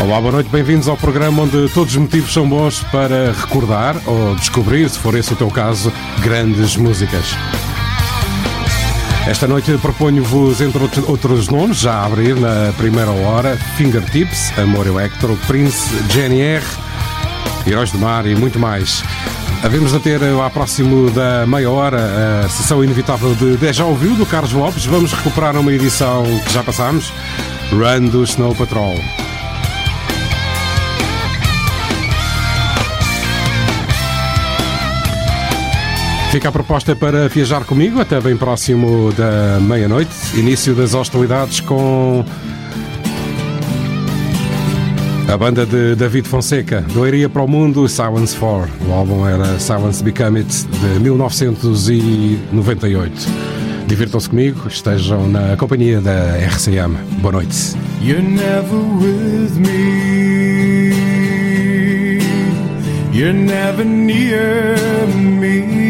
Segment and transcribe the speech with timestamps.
[0.00, 4.34] Olá, boa noite, bem-vindos ao programa onde todos os motivos são bons para recordar ou
[4.36, 7.34] descobrir, se for esse o teu caso, grandes músicas.
[9.26, 15.36] Esta noite proponho-vos, entre outros- nomes, já a abrir na primeira hora, Fingertips, Amor Electro,
[15.48, 16.64] Prince, Jenny R,
[17.66, 19.02] Heróis do Mar e muito mais.
[19.64, 24.26] Havemos de ter ao próximo da meia hora a sessão inevitável de Deja Ouviu do
[24.26, 24.84] Carlos Lopes.
[24.84, 27.12] Vamos recuperar uma edição que já passámos,
[27.72, 28.94] Run do Snow Patrol.
[36.36, 42.22] Fica a proposta para viajar comigo até bem próximo da meia-noite, início das hostilidades com
[45.32, 48.70] a banda de David Fonseca, Doiria para o Mundo, Silence 4.
[48.86, 53.12] O álbum era Silence Become It, de 1998.
[53.86, 56.98] Divirtam-se comigo, estejam na companhia da RCM.
[57.22, 57.74] Boa noite.
[58.02, 60.92] You're never with me.
[63.14, 64.76] You're never near
[65.40, 65.85] me.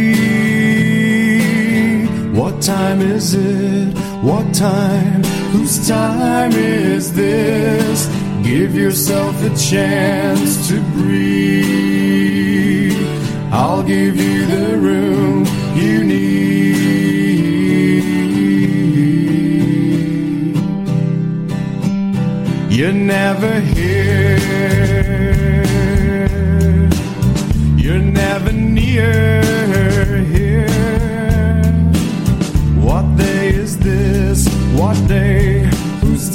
[2.66, 3.96] Time is it?
[4.24, 5.22] What time?
[5.52, 8.08] Whose time is this?
[8.42, 12.26] Give yourself a chance to breathe.
[13.52, 16.56] I'll give you the room you need.
[22.68, 24.40] You're never here.
[27.76, 29.65] You're never near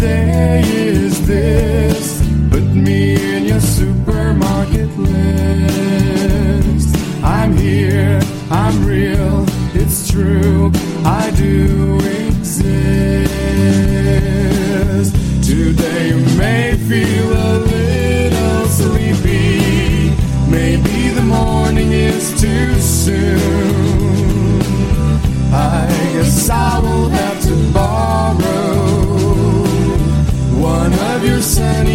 [0.02, 2.22] day is this?
[2.50, 6.90] Put me in your supermarket list.
[7.24, 8.20] I'm here.
[8.50, 9.46] I'm real.
[9.76, 10.72] It's true.
[11.06, 13.32] I do exist.
[15.48, 20.16] Today you may feel a little sleepy.
[20.50, 24.62] Maybe the morning is too soon.
[25.54, 26.81] I guess I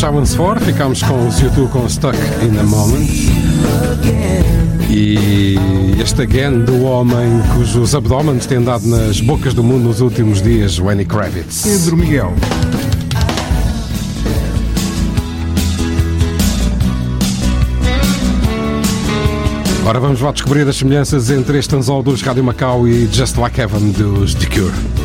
[0.00, 3.06] Shaman's 4, ficámos com os YouTube com Stuck in a Moment.
[4.88, 5.58] E
[6.00, 10.78] este again do homem cujos abdômenes têm dado nas bocas do mundo nos últimos dias,
[10.78, 11.64] Lenny Kravitz.
[11.64, 12.32] Pedro Miguel.
[19.84, 23.60] Ora, vamos lá descobrir as semelhanças entre este anzol dos Rádio Macau e Just Like
[23.60, 24.99] Heaven dos The Cure.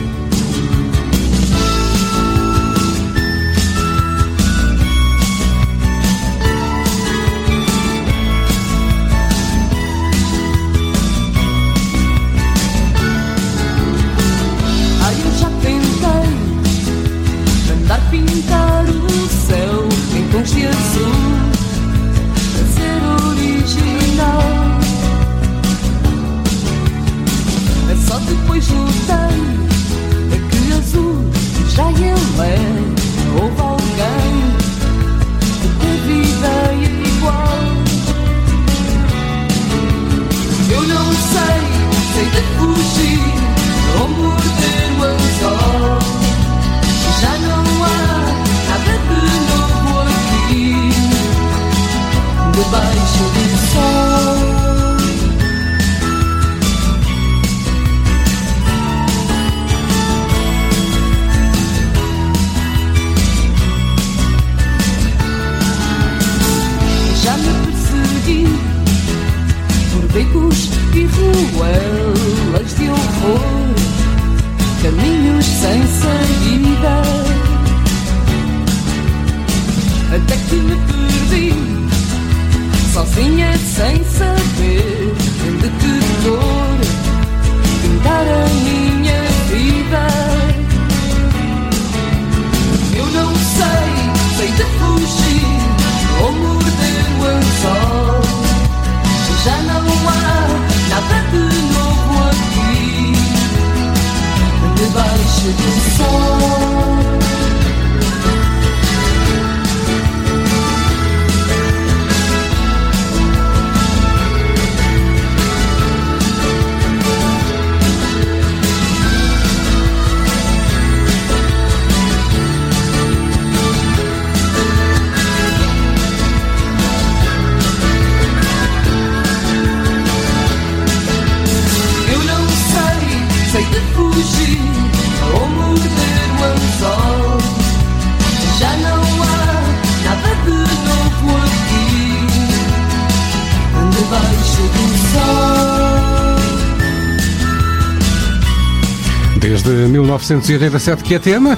[150.26, 151.58] 1987 que é tema.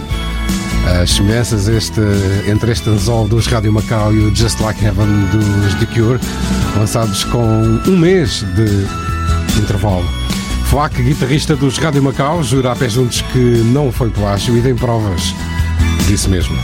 [1.01, 2.01] As semelhanças este,
[2.47, 6.19] entre este anzol dos Rádio Macau e o Just Like Heaven dos The Cure,
[6.75, 10.05] lançados com um mês de intervalo.
[10.65, 14.75] Flack, guitarrista dos Rádio Macau, jura a pé juntos que não foi plágio e tem
[14.75, 15.33] provas
[16.05, 16.57] disso mesmo.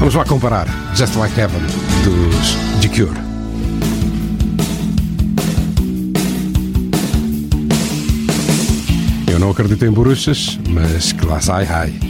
[0.00, 1.62] Vamos lá comparar Just Like Heaven
[2.04, 3.30] dos The Cure.
[9.28, 12.09] Eu não acredito em bruxas, mas que lá sai high.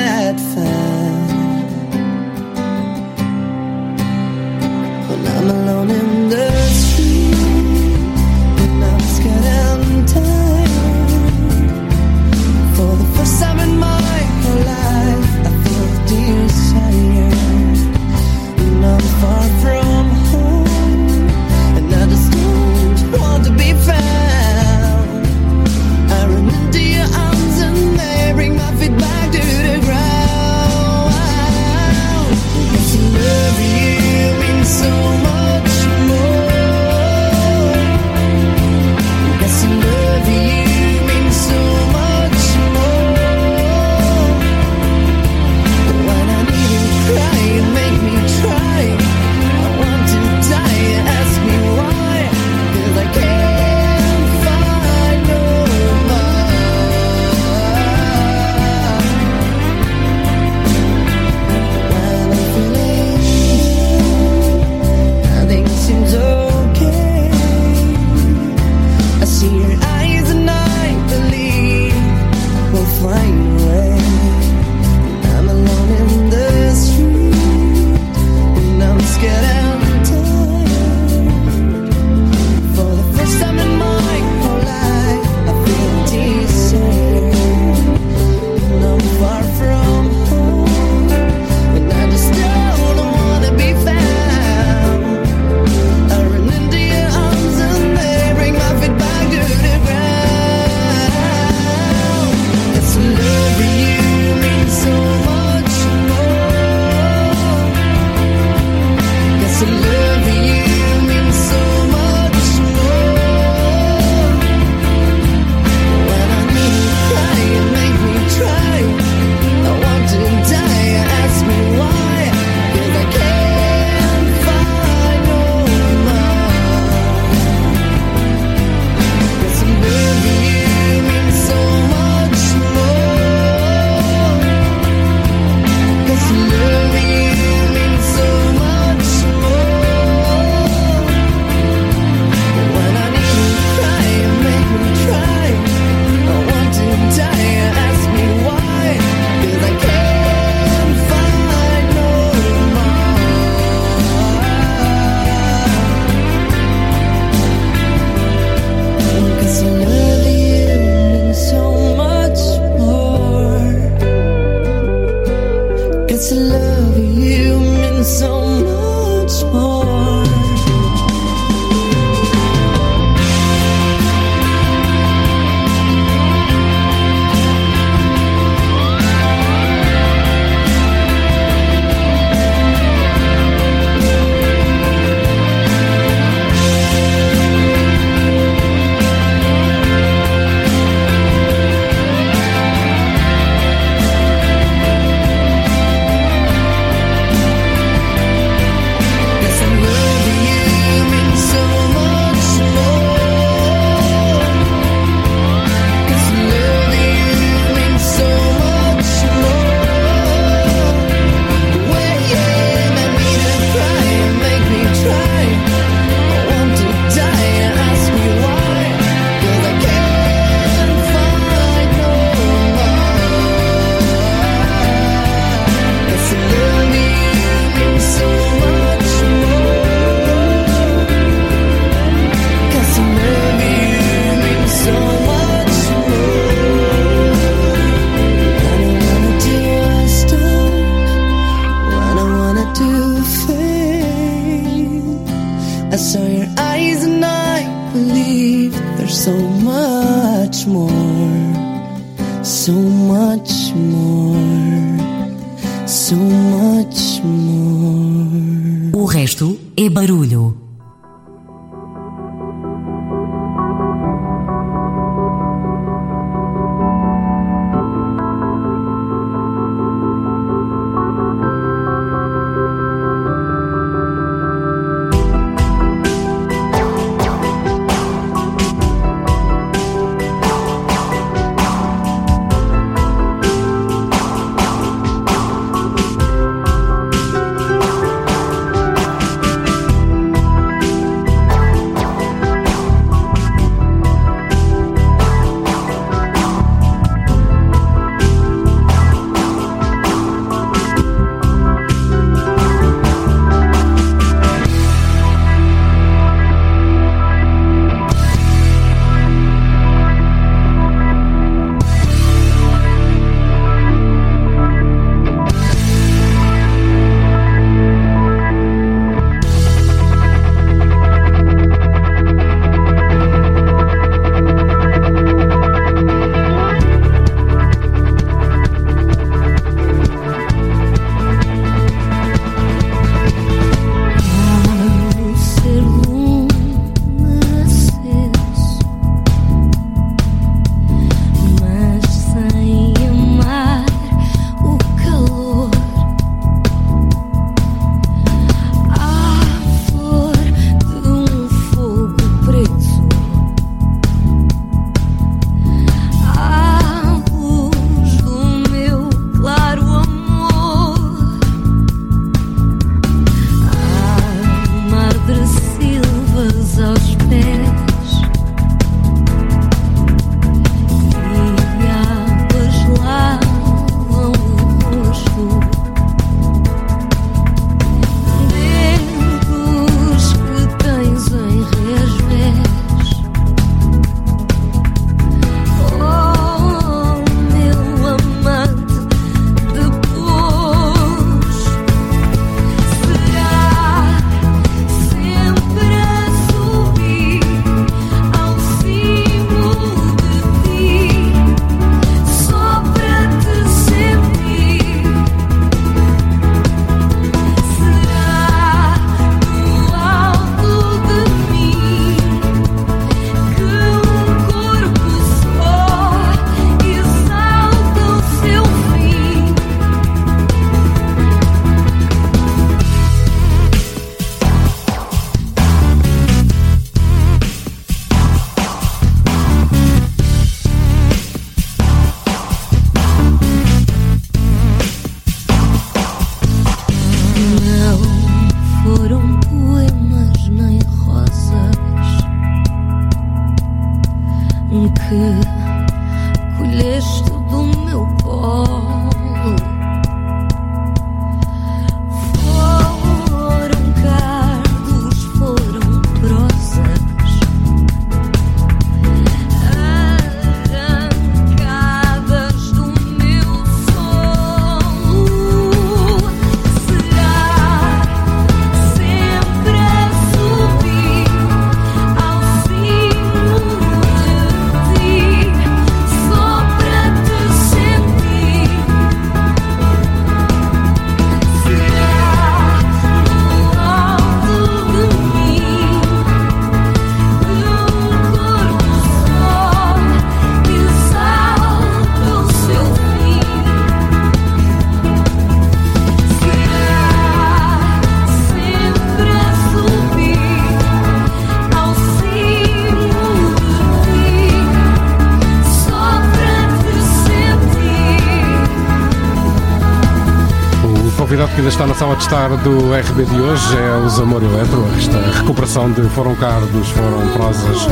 [511.71, 514.85] está na sala de estar do RB de hoje é os Amor Eletro.
[514.97, 517.87] Esta recuperação de Foram Cardos, Foram Prosas,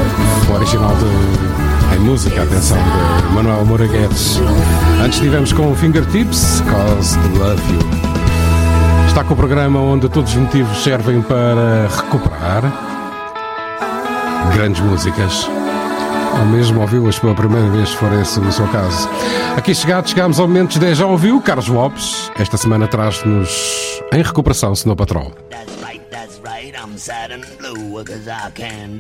[0.49, 4.37] o original de, em música, atenção, de Manuel Moura Guedes.
[5.01, 7.79] Antes tivemos com Fingertips, Cause to Love You.
[9.07, 12.63] Está com o programa onde todos os motivos servem para recuperar
[14.53, 15.49] grandes músicas.
[16.37, 19.09] Ou mesmo ouviu-as pela primeira vez, se for esse o seu caso.
[19.59, 22.31] Aqui chegados, chegámos ao momento de já ouviu Carlos Lopes.
[22.39, 24.73] Esta semana traz-nos em recuperação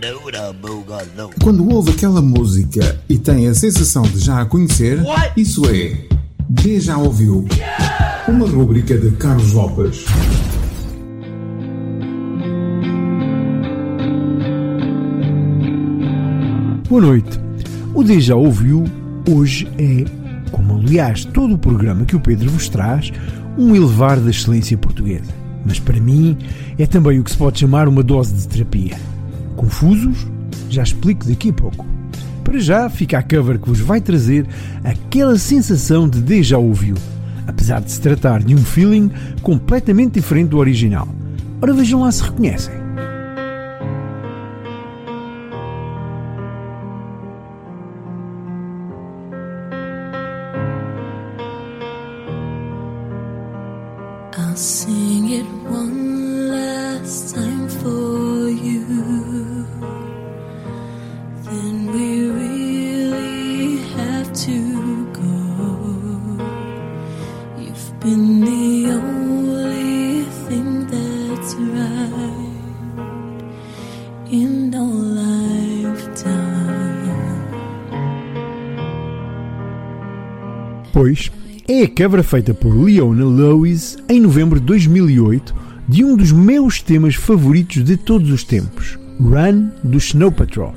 [0.01, 1.31] the boogaloo.
[1.41, 4.99] Quando ouve aquela música e tem a sensação de já a conhecer,
[5.37, 5.97] isso é
[6.49, 7.47] de já ouviu.
[8.27, 10.03] Uma rúbrica de Carlos Lopes.
[16.89, 17.39] Boa noite.
[17.95, 18.83] O Deja Ouviu
[19.25, 20.28] hoje é,
[20.79, 23.11] aliás todo o programa que o Pedro vos traz,
[23.57, 25.31] um elevar da excelência portuguesa.
[25.65, 26.37] Mas para mim
[26.77, 28.97] é também o que se pode chamar uma dose de terapia.
[29.55, 30.27] Confusos?
[30.69, 31.85] Já explico daqui a pouco.
[32.43, 34.47] Para já fica a cover que vos vai trazer
[34.83, 36.95] aquela sensação de Deja Ouviu,
[37.45, 39.11] apesar de se tratar de um feeling
[39.41, 41.07] completamente diferente do original.
[41.61, 42.78] Ora vejam lá se reconhecem.
[81.99, 85.53] A cover feita por Leona Lewis em novembro de 2008
[85.85, 90.73] de um dos meus temas favoritos de todos os tempos, Run do Snow Patrol.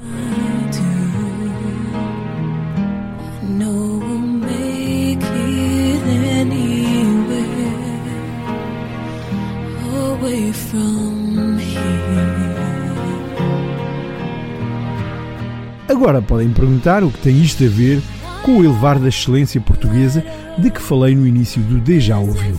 [15.88, 18.02] Agora podem perguntar o que tem isto a ver
[18.42, 20.24] com o elevar da excelência portuguesa
[20.58, 22.56] de que falei no início do Deja Ouviu.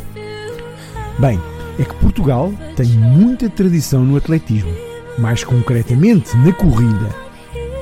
[1.19, 1.39] Bem,
[1.77, 4.71] é que Portugal tem muita tradição no atletismo,
[5.17, 7.09] mais concretamente na corrida,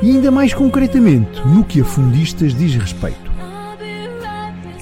[0.02, 3.32] e ainda mais concretamente no que a fundistas diz respeito.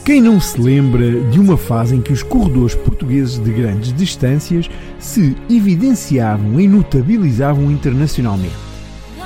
[0.05, 4.67] Quem não se lembra de uma fase em que os corredores portugueses de grandes distâncias
[4.97, 8.55] se evidenciavam e notabilizavam internacionalmente?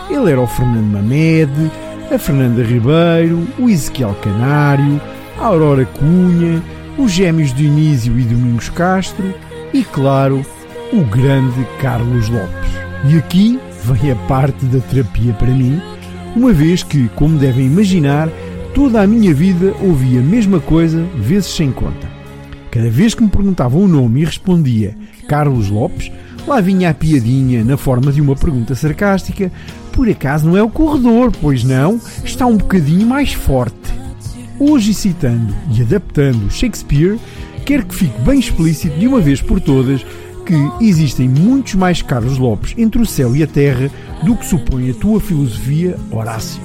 [0.10, 1.72] Ele era o Fernando Mamed,
[2.12, 5.02] a Fernanda Ribeiro, o Ezequiel Canário,
[5.40, 6.62] a Aurora Cunha,
[6.98, 9.34] os gêmeos Dionísio e Domingos Castro
[9.74, 10.46] e, claro,
[10.92, 12.72] o grande Carlos Lopes.
[13.10, 15.82] E aqui vem a parte da terapia para mim,
[16.36, 18.30] uma vez que, como devem imaginar,
[18.74, 22.08] toda a minha vida ouvi a mesma coisa vezes sem conta.
[22.72, 24.96] Cada vez que me perguntavam o nome e respondia
[25.28, 26.12] Carlos Lopes,
[26.48, 29.52] lá vinha a piadinha na forma de uma pergunta sarcástica:
[29.94, 32.02] por acaso não é o corredor, pois não?
[32.26, 33.94] Está um bocadinho mais forte.
[34.60, 37.18] Hoje, citando e adaptando Shakespeare,
[37.66, 40.04] quero que fique bem explícito de uma vez por todas
[40.46, 43.90] que existem muitos mais Carlos Lopes entre o céu e a terra
[44.24, 46.62] do que supõe a tua filosofia, Horácio.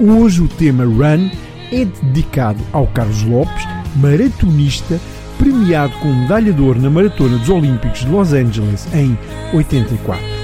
[0.00, 1.28] Hoje o tema Run
[1.72, 4.98] é dedicado ao Carlos Lopes, maratonista,
[5.38, 9.18] premiado com medalha de ouro na Maratona dos Olímpicos de Los Angeles em
[9.52, 10.37] 84.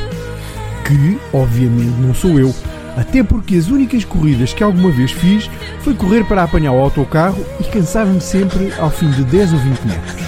[0.85, 2.55] Que, obviamente, não sou eu,
[2.97, 7.44] Até porque as únicas corridas que alguma vez fiz foi correr para apanhar o autocarro
[7.61, 10.25] e cansava-me sempre ao fim de 10 ou 20 metros.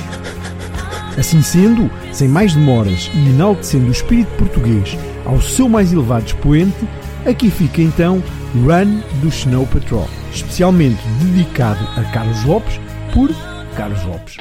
[1.17, 6.87] Assim sendo, sem mais demoras e enaltecendo o espírito português ao seu mais elevado expoente,
[7.25, 8.23] aqui fica então
[8.55, 12.81] Run do Snow Patrol, especialmente dedicado a Carlos Lopes
[13.15, 13.31] por
[13.77, 14.37] Carlos Lopes.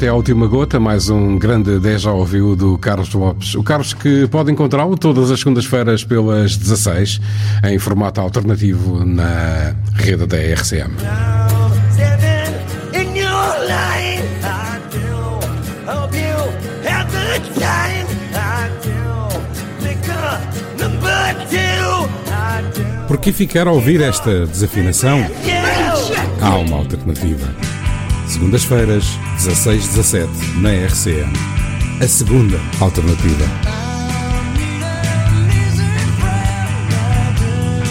[0.00, 3.54] Até à última gota, mais um grande déjà ouviu do Carlos Lopes.
[3.54, 7.20] O Carlos que pode encontrá-lo todas as segundas-feiras pelas 16,
[7.64, 10.94] em formato alternativo na rede da RCM.
[23.06, 25.18] Por que ficar a ouvir esta desafinação?
[26.40, 27.54] Há uma alternativa.
[28.26, 30.28] Segundas-feiras, 16-17,
[30.60, 31.32] na RCM.
[31.98, 33.44] A segunda alternativa.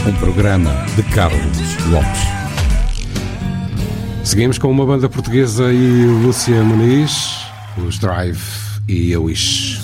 [0.08, 1.42] Um programa de Carlos
[1.90, 2.22] Lopes.
[4.24, 7.40] Seguimos com uma banda portuguesa e Lúcia Muniz,
[7.78, 8.44] os Drive
[8.88, 9.80] e a Wish.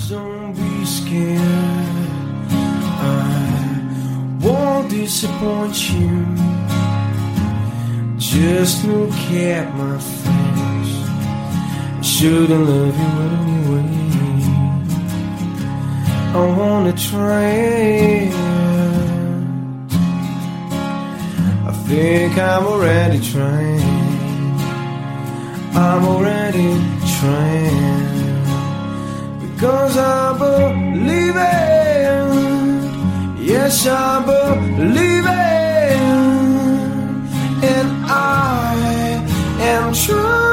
[4.88, 6.26] Disappoint you.
[8.18, 10.15] Just look at my face.
[12.16, 13.12] I shouldn't love you
[13.76, 13.88] anyway.
[16.32, 18.30] I wanna try.
[21.68, 23.82] I think I'm already trying.
[25.74, 26.80] I'm already
[27.18, 28.44] trying.
[29.42, 32.20] Because I believe it.
[33.44, 36.00] Yes, I believe it.
[37.70, 39.20] And I
[39.60, 40.45] am trying.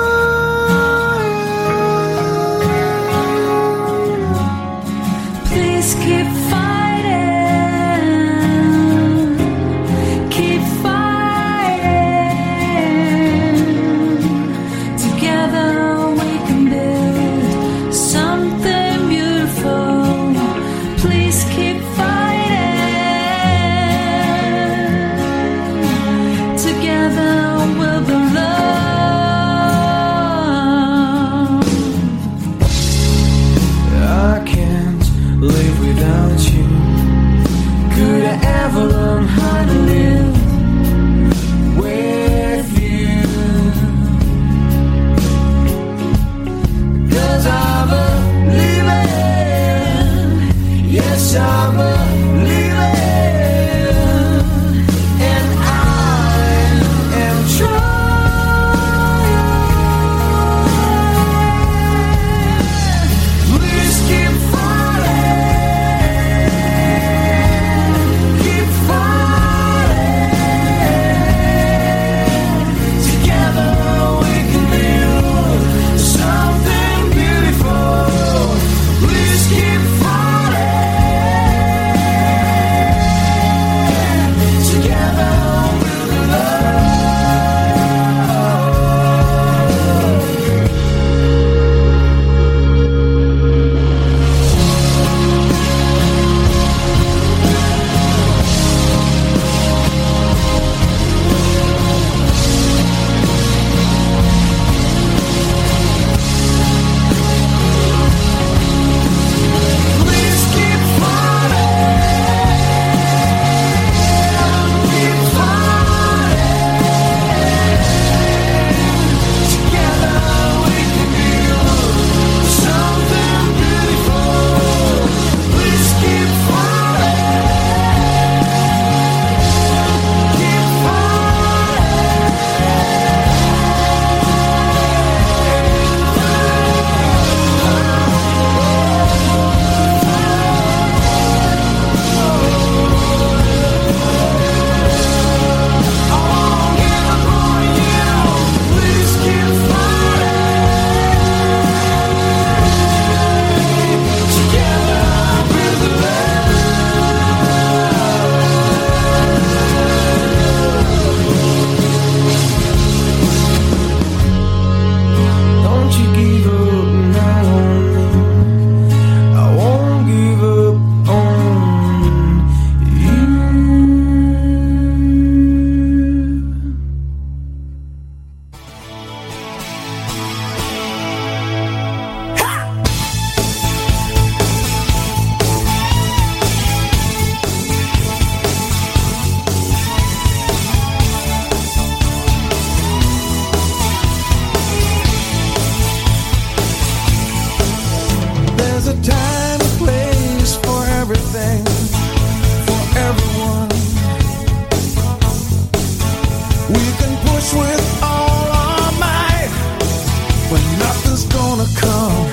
[210.84, 212.28] nothing's gonna come.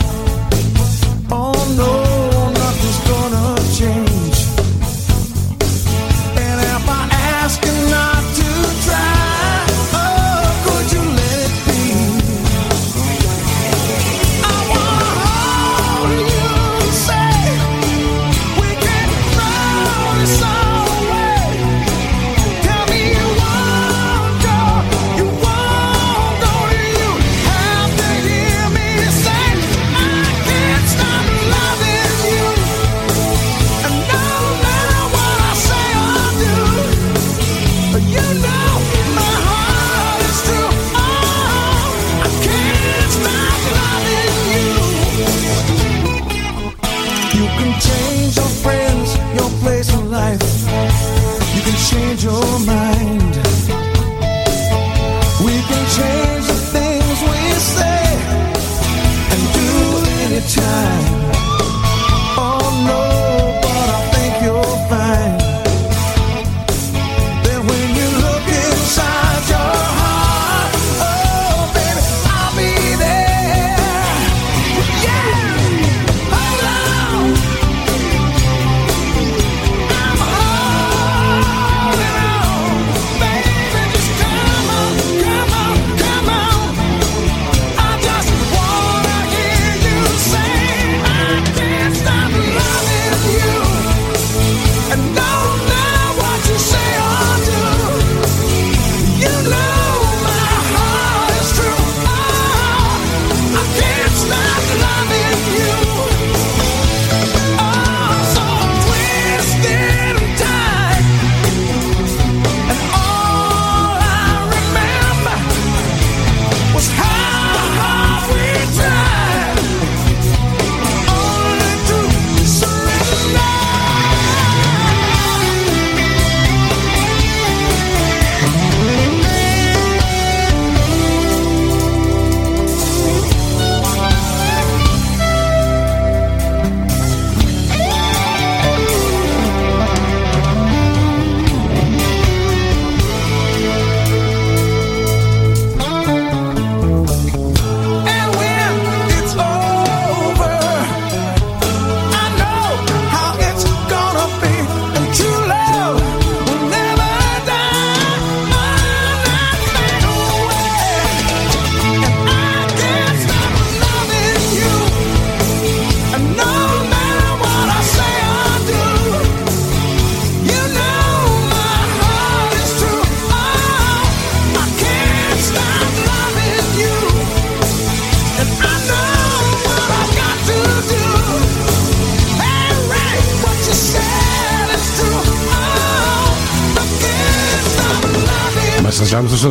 [1.30, 2.09] Oh no.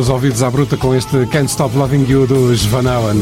[0.00, 3.20] Seus ouvidos à bruta com este Can't Stop Loving You dos Van Halen.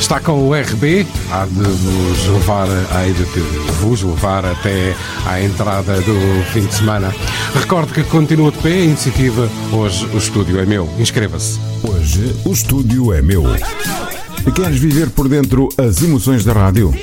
[0.00, 3.40] Está com o RB, há de vos levar, há de
[3.80, 4.94] vos levar até
[5.26, 7.14] à entrada do fim de semana.
[7.52, 10.88] Recorde que continua de pé a iniciativa Hoje o estúdio é meu.
[10.98, 11.60] Inscreva-se.
[11.82, 13.42] Hoje o estúdio é meu.
[14.54, 16.94] Queres viver por dentro as emoções da rádio?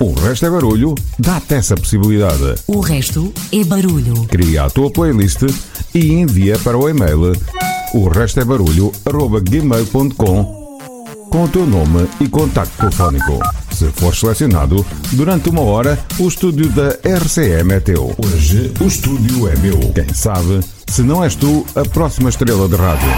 [0.00, 2.54] O resto é barulho, dá-te essa possibilidade.
[2.66, 4.24] O resto é barulho.
[4.26, 5.42] Cria a tua playlist
[5.94, 7.32] e envia para o e-mail
[7.94, 8.92] o resto é barulho
[9.42, 10.62] gmail.com
[11.30, 13.40] com o teu nome e contacto telefónico.
[13.70, 18.14] Se for selecionado, durante uma hora, o estúdio da RCM é teu.
[18.22, 19.78] Hoje o estúdio é meu.
[19.94, 23.08] Quem sabe, se não és tu, a próxima estrela de rádio.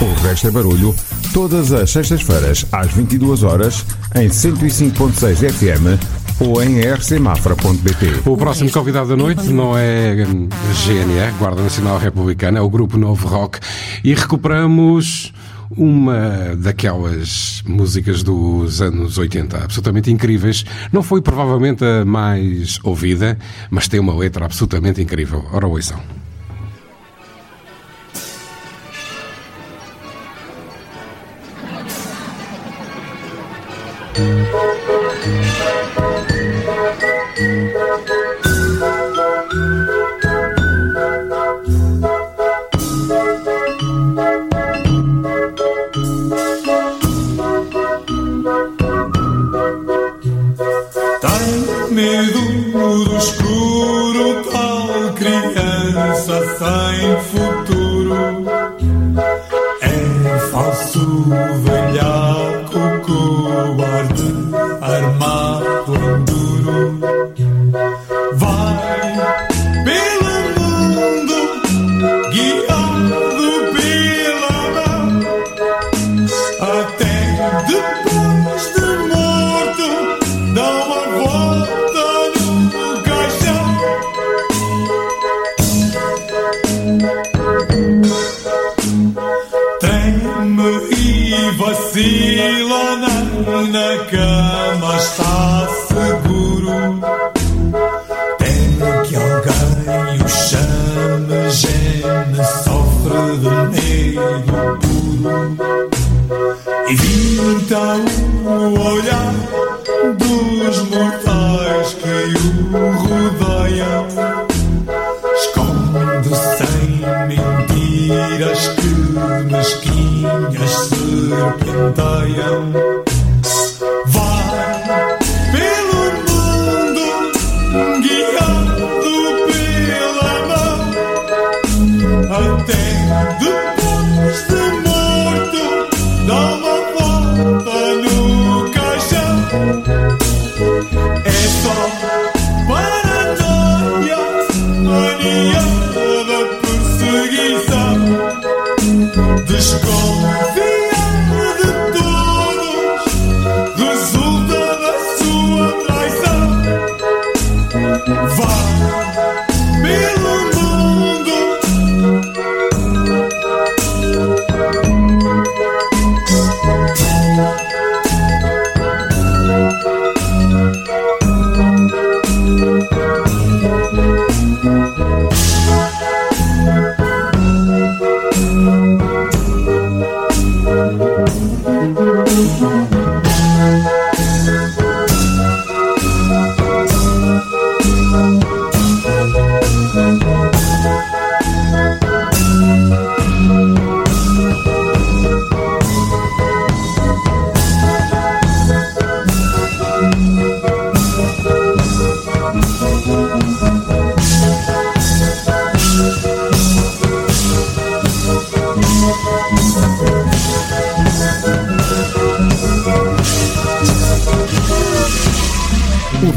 [0.00, 0.94] O resto é barulho,
[1.32, 3.84] todas as sextas-feiras, às 22 horas,
[4.16, 8.22] em 105.6 FM ou em rcmafra.bt.
[8.28, 13.28] O próximo convidado da noite não é GNR, Guarda Nacional Republicana, é o Grupo Novo
[13.28, 13.60] Rock
[14.02, 15.32] e recuperamos
[15.76, 20.64] uma daquelas músicas dos anos 80, absolutamente incríveis.
[20.92, 23.38] Não foi provavelmente a mais ouvida,
[23.70, 25.44] mas tem uma letra absolutamente incrível.
[25.52, 26.19] Ora, ouçam.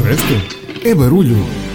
[0.04, 1.73] O resto é barulho.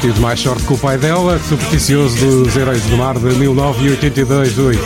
[0.00, 4.58] Tido mais sorte que o pai dela, supersticioso dos Heróis do Mar de 1982.
[4.58, 4.78] Ui.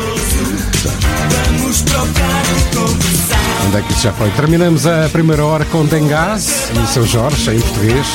[3.66, 4.28] Onde é que isso já foi?
[4.30, 8.06] Terminamos a primeira hora com Dengás e São Jorge, em português.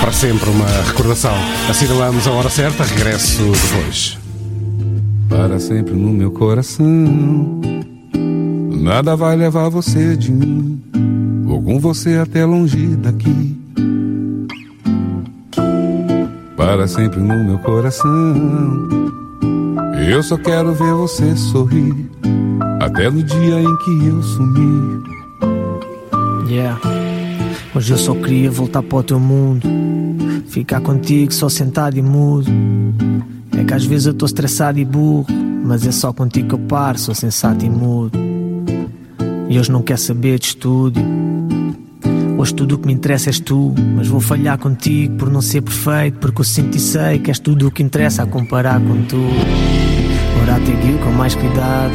[0.00, 1.34] Para sempre uma recordação.
[1.68, 4.18] Assinalamos a hora certa, regresso depois.
[5.28, 7.60] para sempre no meu coração.
[8.72, 10.80] Nada vai levar você de mim,
[11.44, 13.53] vou com você até longe daqui.
[16.64, 18.08] Para sempre no meu coração.
[20.08, 22.08] Eu só quero ver você sorrir,
[22.80, 25.02] até no dia em que eu sumir.
[26.48, 26.80] Yeah.
[27.74, 29.68] Hoje eu só queria voltar para o teu mundo.
[30.46, 32.50] Ficar contigo só sentado e mudo.
[33.58, 35.26] É que às vezes eu estou estressado e burro.
[35.66, 38.18] Mas é só contigo que eu paro, sou sensato e mudo.
[39.50, 41.04] E hoje não quer saber de estúdio.
[42.44, 43.74] Hoje tudo o que me interessa és tu.
[43.96, 46.18] Mas vou falhar contigo por não ser perfeito.
[46.18, 49.16] Porque eu sinto e sei que és tudo o que interessa a comparar com tu.
[50.42, 51.94] Ora até guio com mais cuidado.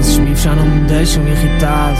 [0.00, 1.98] Esses bifes já não me deixam irritado.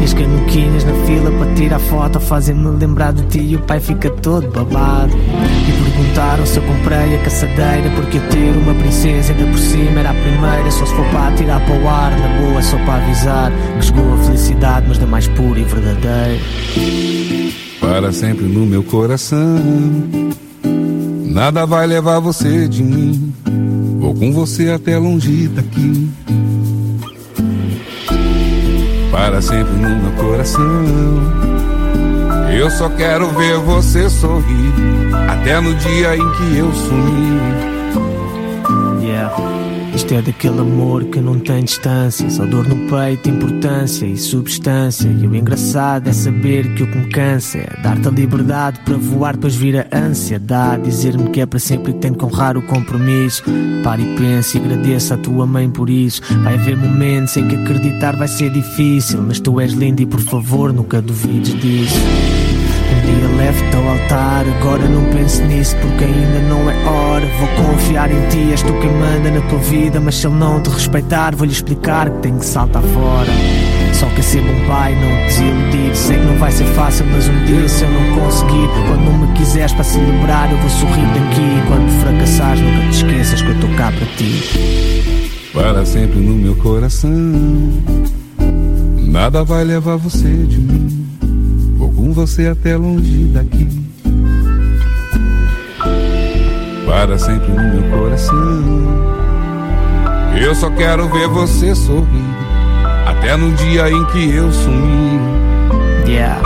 [0.00, 3.80] E as canuquinhas na fila para tirar foto fazem-me lembrar de ti e o pai
[3.80, 5.12] fica todo babado.
[5.68, 9.98] E perguntaram se eu comprei a caçadeira porque eu ter uma princesa ainda por cima
[9.98, 10.70] era a primeira.
[10.70, 14.14] Só se for para tirar para o ar, na boa, só para avisar que chegou
[14.14, 16.40] a felicidade, mas da mais pura e verdadeira.
[17.80, 19.60] para sempre no meu coração.
[21.26, 23.32] Nada vai levar você de mim,
[23.98, 26.10] vou com você até longe daqui.
[29.10, 30.84] Para sempre no meu coração.
[32.56, 34.72] Eu só quero ver você sorrir,
[35.28, 37.40] até no dia em que eu sumir.
[39.02, 39.60] Yeah.
[39.94, 45.08] Isto é daquele amor que não tem distância, só dor no peito, importância e substância.
[45.08, 48.96] E o engraçado é saber que o que me cansa é dar-te a liberdade para
[48.96, 50.84] voar, depois vir a ansiedade.
[50.84, 53.42] Dizer-me que é para sempre e tenho que honrar o compromisso.
[53.82, 56.20] Pare e pense e agradeço à tua mãe por isso.
[56.42, 60.20] Vai haver momentos em que acreditar vai ser difícil, mas tu és linda e por
[60.20, 61.98] favor nunca duvides disso.
[62.90, 67.26] Um dia leve-te ao altar, agora não pense nisso porque ainda não é hora.
[67.38, 70.00] Vou confiar em ti, és tu quem manda na tua vida.
[70.00, 73.30] Mas se ele não te respeitar, vou-lhe explicar que tem que saltar fora.
[74.00, 75.94] Só quer ser bom pai, não desiludir.
[75.94, 79.30] Sei que não vai ser fácil, mas um dia se eu não conseguir, quando me
[79.34, 81.68] quiseres para celebrar, eu vou sorrir daqui.
[81.68, 85.50] Quando fracassares, nunca te esqueças que eu estou cá para ti.
[85.52, 87.10] Para sempre no meu coração.
[88.96, 91.06] Nada vai levar você de mim,
[91.76, 93.68] vou com você até longe daqui.
[96.86, 99.10] Para sempre no meu coração.
[100.40, 102.29] Eu só quero ver você sorrir,
[103.10, 105.20] até no dia em que eu sumir.
[106.06, 106.40] Yeah.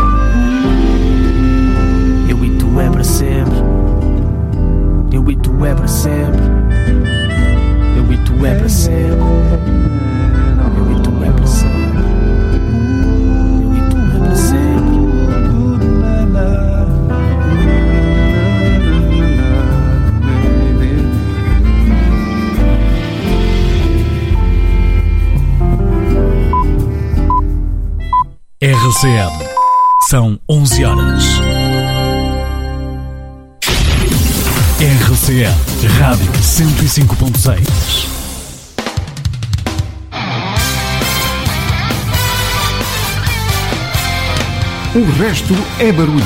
[2.28, 3.54] Eu e tu é para sempre.
[5.12, 6.40] Eu e tu é para sempre.
[7.96, 10.03] Eu e tu é para sempre.
[28.66, 29.44] RCM.
[30.08, 31.22] São 11 horas.
[34.80, 35.54] RCM.
[35.98, 38.08] Rádio 105.6.
[44.94, 46.24] O resto é barulho.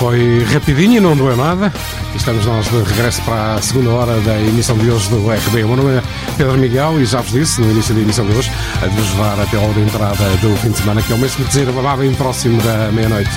[0.00, 1.72] Foi rapidinho não doeu nada.
[2.18, 5.64] Estamos nós de regresso para a segunda hora da emissão de hoje do RB.
[5.64, 6.02] O meu nome é
[6.36, 8.50] Pedro Miguel e já vos disse no início da emissão de hoje
[8.82, 11.14] a de vos levar até a hora de entrada do fim de semana, que é
[11.14, 11.66] o mesmo dizer
[11.98, 13.30] bem próximo da meia-noite.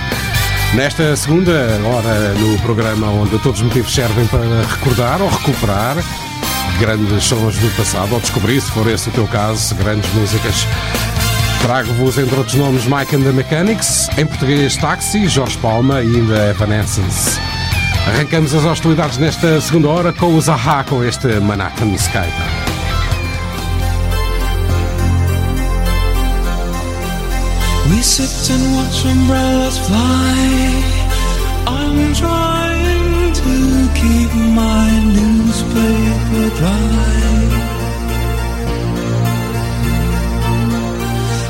[0.73, 1.51] Nesta segunda
[1.85, 5.97] hora no programa onde todos os motivos servem para recordar ou recuperar
[6.79, 10.67] grandes sons do passado ou descobrir, se for esse o teu caso, grandes músicas.
[11.61, 16.49] Trago-vos, entre outros nomes, Mike and the Mechanics, em português Taxi, Jorge Palma e ainda
[16.49, 17.50] Evanescence.
[18.07, 22.27] Arrancamos as hostilidades nesta segunda hora com o Zaha com este Manhattan Sky.
[27.89, 31.01] We sit and watch umbrellas fly.
[31.67, 37.31] I'm trying to keep my newspaper dry.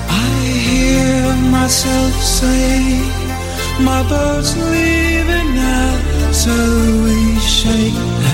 [0.09, 2.99] I hear myself say,
[3.79, 6.49] My boat's leaving now, so
[7.03, 8.30] we shake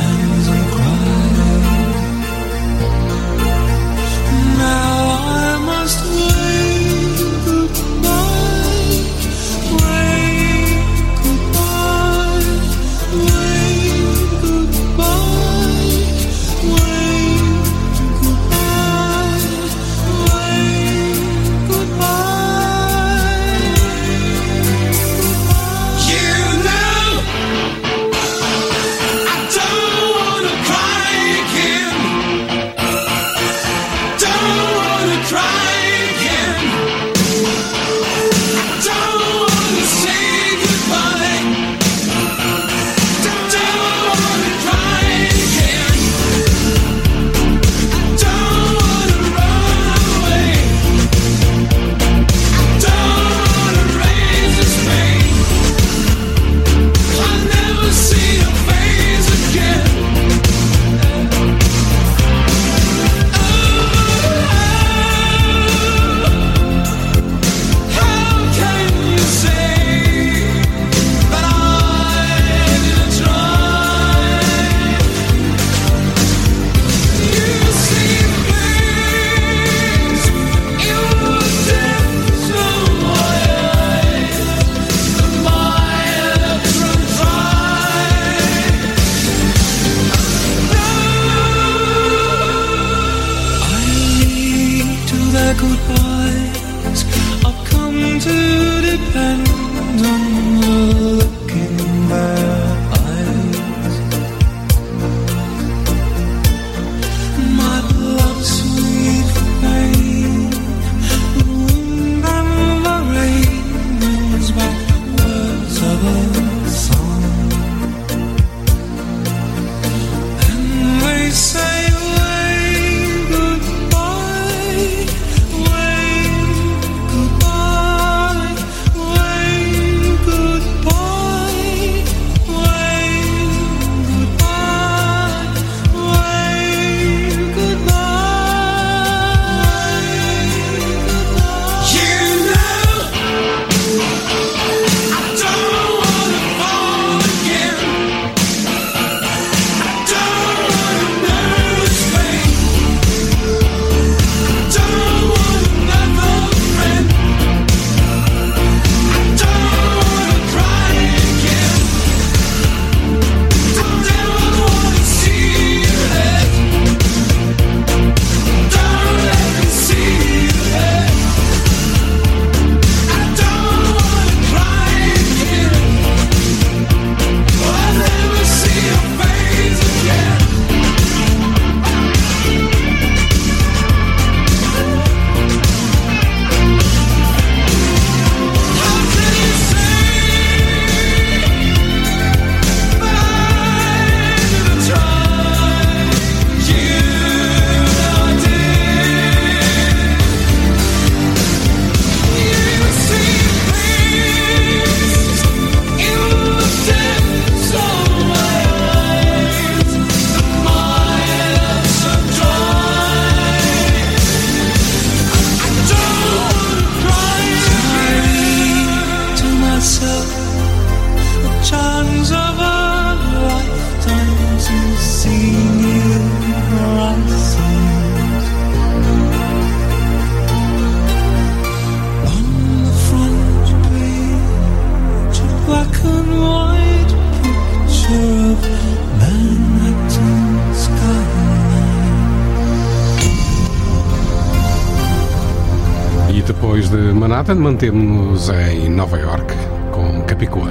[247.47, 249.53] Manhattan, mantemos-nos em Nova York
[249.91, 250.69] com Capicua.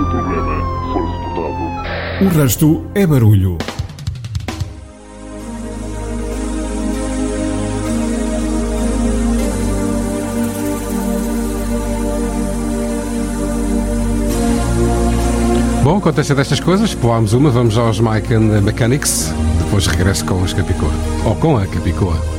[0.00, 0.62] O programa
[0.92, 2.24] foi reportado.
[2.24, 3.58] O resto é barulho.
[15.82, 19.32] Bom, acontece destas coisas, poámos uma, vamos aos Mike and the Mechanics,
[19.64, 20.90] depois regresso com os Capicua.
[21.24, 22.37] Ou com a Capicua.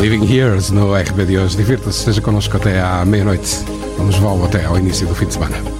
[0.00, 1.56] Living Years no RB de hoje.
[1.56, 3.64] Divirta-se, esteja connosco até à meia-noite.
[3.96, 5.77] Vamos voar até ao início do fim de semana.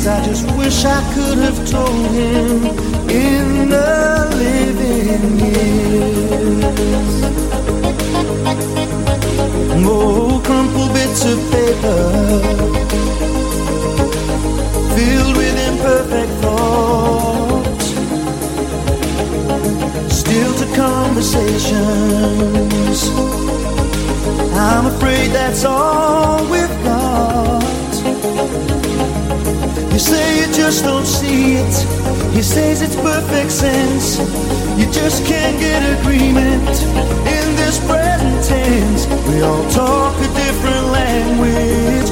[0.00, 0.06] Fears.
[0.06, 2.66] I just wish I could have told him
[3.08, 7.24] in the living years.
[9.86, 12.12] Oh, crumpled bits of paper
[14.96, 17.86] filled with imperfect thoughts.
[20.14, 23.10] Still to conversations.
[24.52, 27.79] I'm afraid that's all we've got.
[29.92, 31.74] You say you just don't see it.
[32.34, 34.18] He says it's perfect sense.
[34.78, 36.68] You just can't get agreement
[37.36, 39.06] in this present tense.
[39.28, 42.08] We all talk a different language,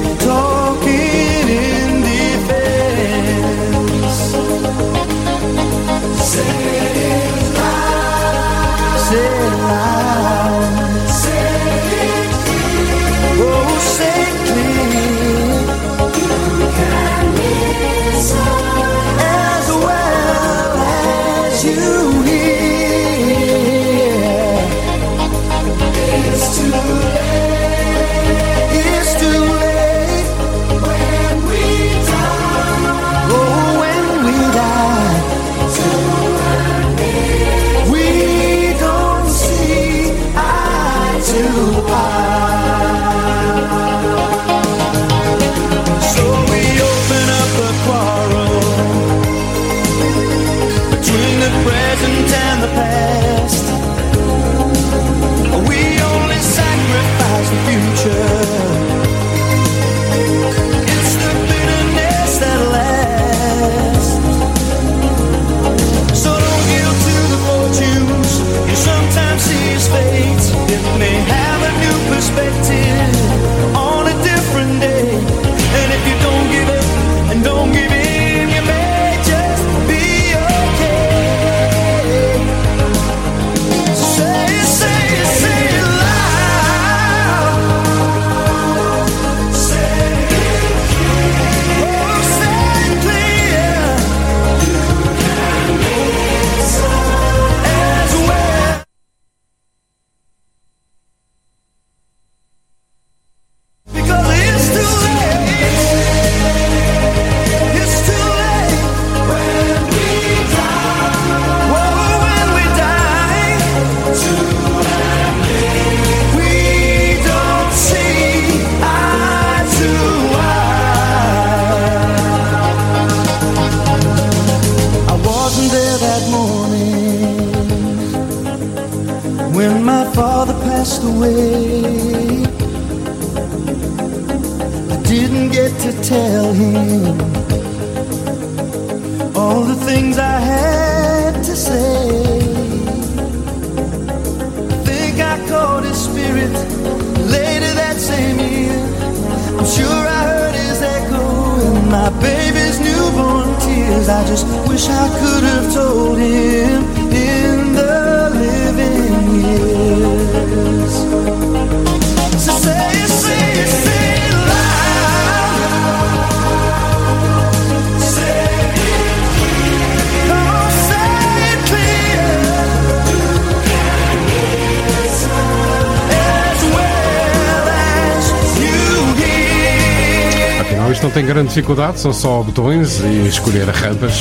[181.69, 184.15] dificuldade, são só botões e escolher rampas,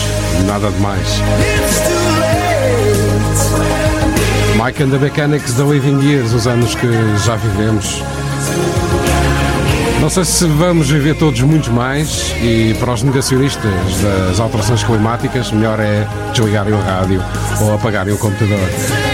[0.46, 1.22] nada de mais.
[4.62, 6.88] Mike and the Mechanics da Living Years, os anos que
[7.26, 8.04] já vivemos.
[10.02, 13.72] Não sei se vamos viver todos muito mais e para os negacionistas
[14.02, 17.24] das alterações climáticas, melhor é desligarem o rádio
[17.62, 18.60] ou apagarem o computador.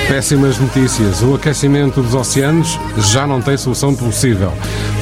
[0.07, 1.21] Péssimas notícias.
[1.21, 4.51] O aquecimento dos oceanos já não tem solução possível.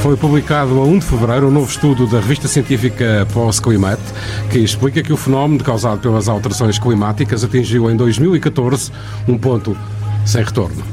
[0.02, 4.02] Foi publicado a 1 de fevereiro um novo estudo da revista científica PLOS Climate
[4.50, 8.92] que explica que o fenómeno causado pelas alterações climáticas atingiu em 2014
[9.28, 9.78] um ponto
[10.26, 10.84] sem retorno.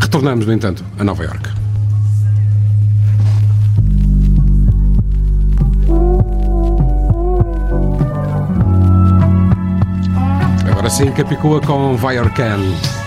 [0.00, 1.48] Retornamos, no entanto, a Nova Iorque.
[10.68, 12.99] Agora sim, Capicua com Viorcan.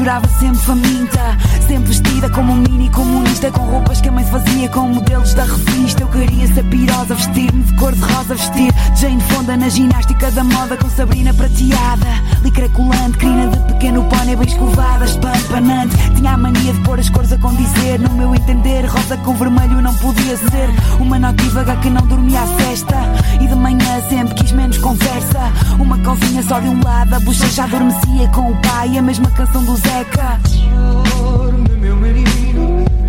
[0.00, 1.39] Chorava sempre faminta.
[1.70, 5.44] Sempre vestida como um mini comunista com roupas que a mãe fazia com modelos da
[5.44, 6.02] revista.
[6.02, 10.42] Eu queria ser pirosa, vestir-me de cor de rosa, vestir Jane Fonda na ginástica da
[10.42, 12.06] moda com Sabrina prateada.
[12.42, 15.96] Licra colante, crina de pequeno pônei bem escovada, espampanante.
[16.16, 18.00] Tinha a mania de pôr as cores a condizer.
[18.00, 20.70] No meu entender, rosa com vermelho não podia ser.
[20.98, 22.96] Uma notívaga que não dormia à festa.
[23.40, 25.52] E de manhã sempre quis menos conversa.
[25.78, 28.98] Uma calcinha só de um lado, a bochecha adormecia com o pai.
[28.98, 30.40] A mesma canção do Zeca.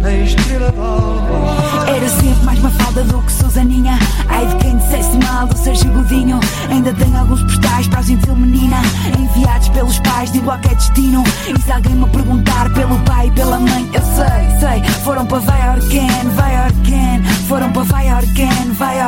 [0.02, 0.74] Meu menino, a estrela.
[1.96, 4.00] Era sempre mais mafalda do que Susaninha.
[4.28, 6.40] Ai de quem dissesse mal do Sérgio Godinho.
[6.70, 8.78] Ainda tenho alguns postais para a gentil menina.
[9.18, 11.24] Enviados pelos pais de qualquer destino.
[11.48, 15.40] E se alguém me perguntar pelo pai e pela mãe Eu sei, sei, foram para
[15.40, 19.02] Vai Orquen, Vai Orquen Foram para Vai Orquen, Vai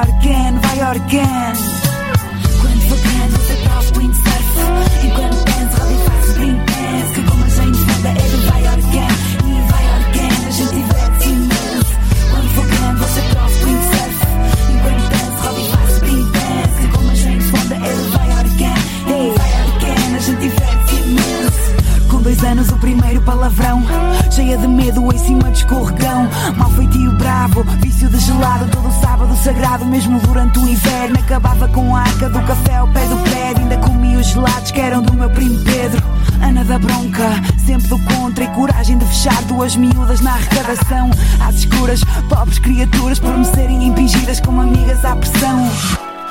[23.34, 23.84] palavrão
[24.32, 29.36] Cheia de medo em cima de escorregão Mal feitio bravo, vício de gelado Todo sábado
[29.38, 33.64] sagrado, mesmo durante o inverno Acabava com a arca do café ao pé do prédio
[33.64, 36.04] Ainda comia os gelados que eram do meu primo Pedro
[36.42, 37.30] Ana da bronca,
[37.66, 41.10] sempre do contra e coragem de fechar duas miúdas na arrecadação.
[41.40, 45.72] Às escuras, pobres criaturas por me serem impingidas como amigas à pressão.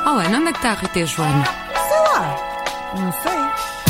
[0.05, 1.45] Oh, Ana, onde é que está a Rita e a Joana?
[1.89, 2.37] Sei lá,
[2.95, 3.82] não sei.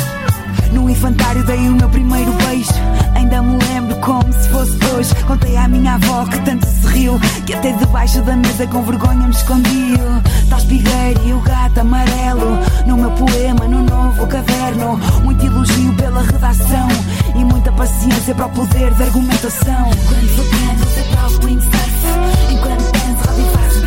[0.73, 2.73] No infantário dei o meu primeiro beijo.
[3.15, 5.15] Ainda me lembro como se fosse hoje.
[5.25, 7.19] Contei à minha avó que tanto se riu.
[7.45, 9.93] Que até debaixo da mesa com vergonha me escondi.
[10.49, 12.57] Tá espigueiro e o gato amarelo.
[12.87, 14.99] No meu poema, no novo caderno.
[15.23, 16.87] Muito elogio pela redação.
[17.35, 19.91] E muita paciência para o poder de argumentação.
[20.07, 21.49] Quando for grande, você prova o.
[22.51, 23.83] Enquanto danço, roda e faço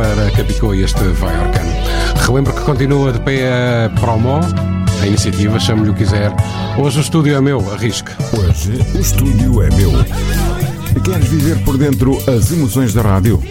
[0.00, 2.24] para Capicô e este vai Orcan.
[2.26, 4.40] Relembro que continua de pé a promo,
[4.98, 6.32] a iniciativa, chame-lhe o que quiser.
[6.78, 8.10] Hoje o estúdio é meu, arrisque.
[8.32, 9.92] Hoje o estúdio é meu.
[11.04, 13.42] Queres viver por dentro as emoções da rádio?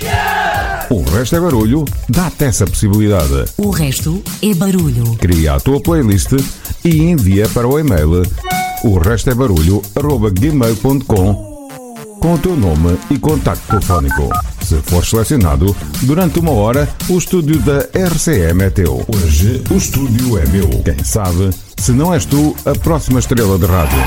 [0.90, 3.46] O resto é barulho, dá-te essa possibilidade.
[3.56, 5.16] O resto é barulho.
[5.20, 6.32] Cria a tua playlist
[6.84, 8.24] e envia para o e-mail
[8.84, 11.50] o resto é barulho arroba gmail.com
[12.20, 14.30] com o teu nome e contacto telefónico.
[14.70, 19.04] Se for selecionado, durante uma hora, o estúdio da RCM é teu.
[19.08, 20.70] Hoje o estúdio é meu.
[20.84, 23.98] Quem sabe, se não és tu, a próxima estrela de rádio.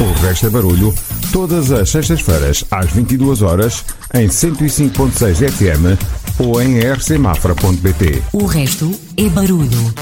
[0.00, 0.94] O resto é barulho,
[1.34, 3.84] todas as sextas-feiras às 22 horas
[4.14, 6.00] em 105.6 FM
[6.38, 8.22] ou em rcmafra.pt.
[8.32, 9.92] O resto é barulho.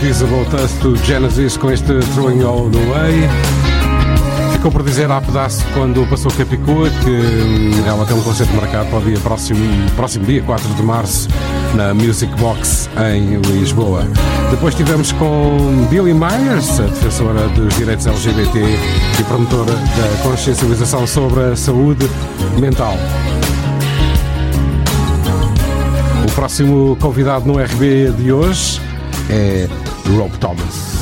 [0.00, 3.28] Invisible Dust do Genesis com este Throwing All the Way.
[4.52, 8.98] Ficou por dizer há pedaço quando passou Capicua que ela tem um concerto marcado para
[9.00, 9.58] o dia próximo,
[9.96, 11.28] próximo dia 4 de março
[11.74, 14.06] na Music Box em Lisboa.
[14.52, 18.58] Depois tivemos com Billy Myers, a defensora dos direitos LGBT
[19.18, 22.08] e promotora da consciencialização sobre a saúde
[22.60, 22.94] mental.
[26.24, 28.80] O próximo convidado no RB de hoje
[29.28, 29.68] é
[30.16, 30.97] Rob Thomas.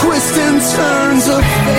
[0.00, 1.75] twists and turns of fate.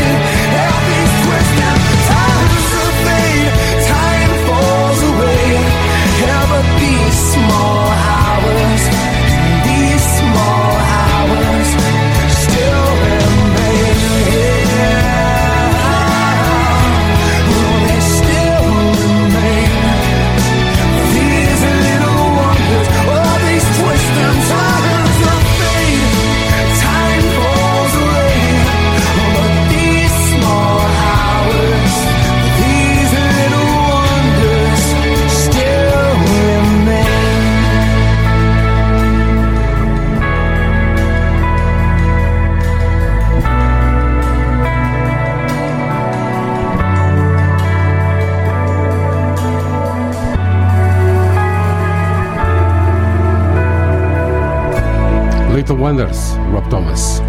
[55.67, 57.21] Night Wonders, Rob Thomas.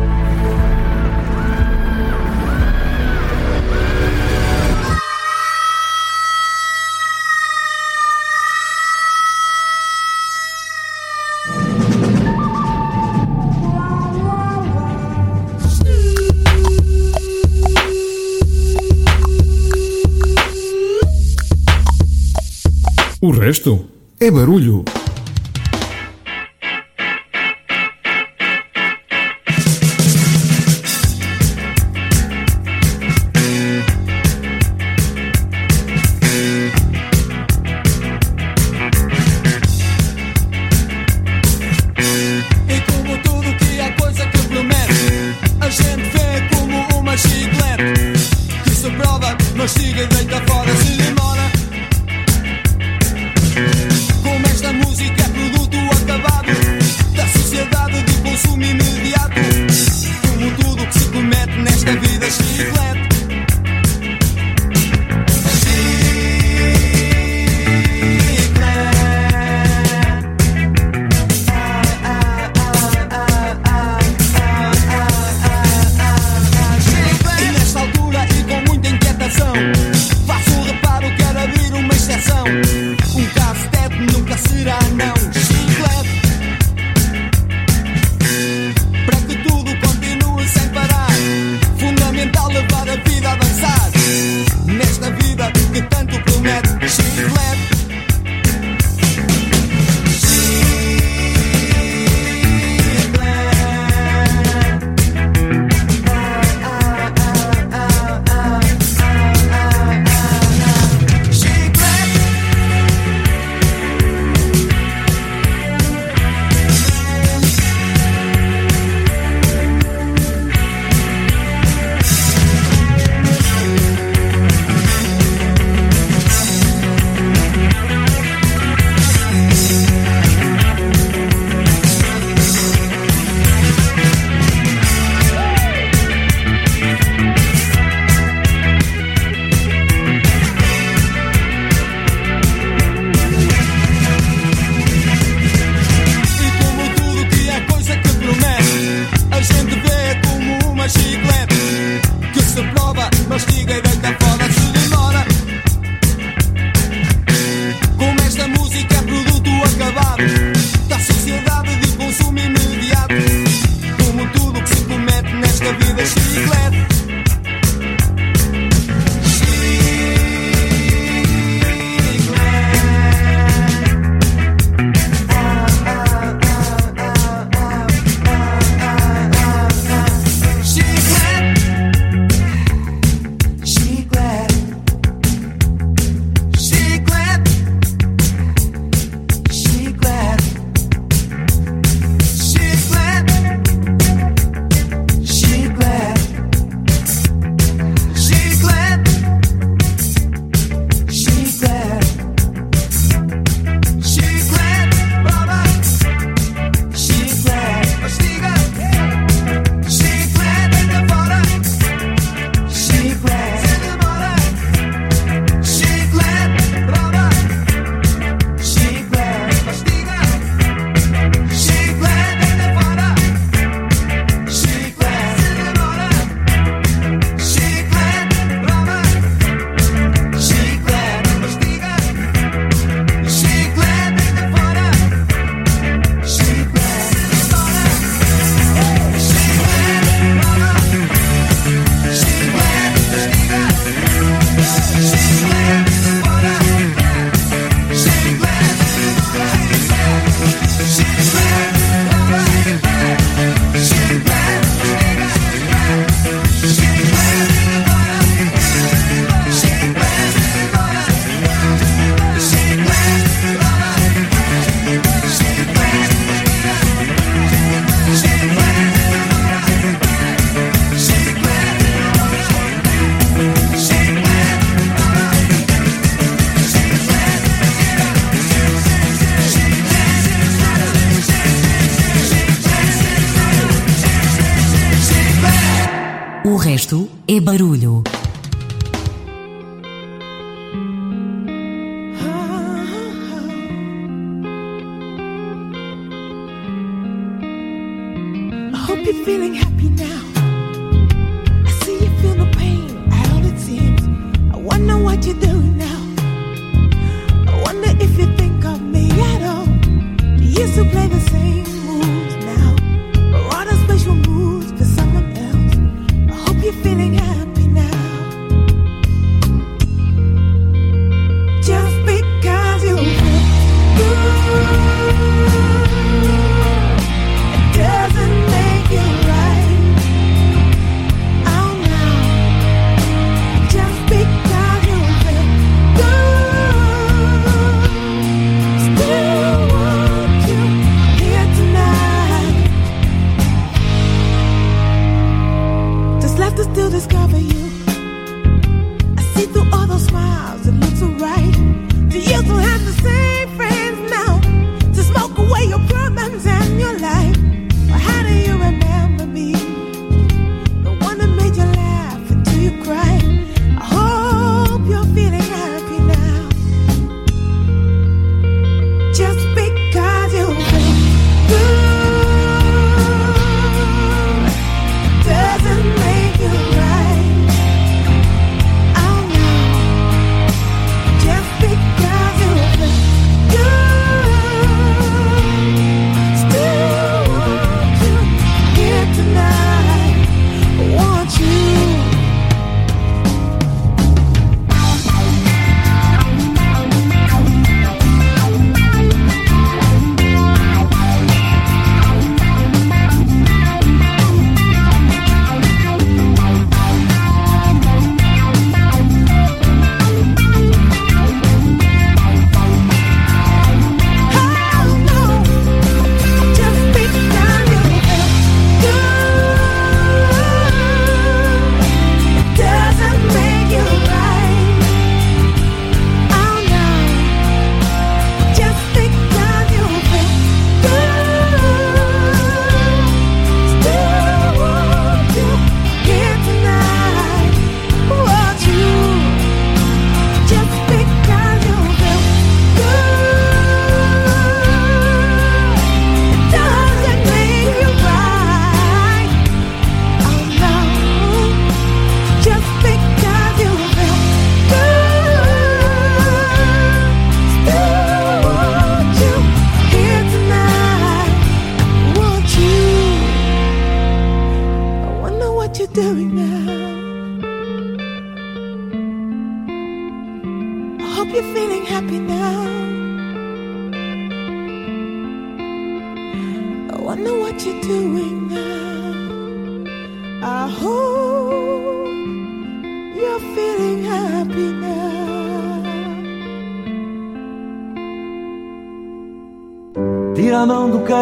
[23.20, 23.84] O resto
[24.20, 24.84] é barulho.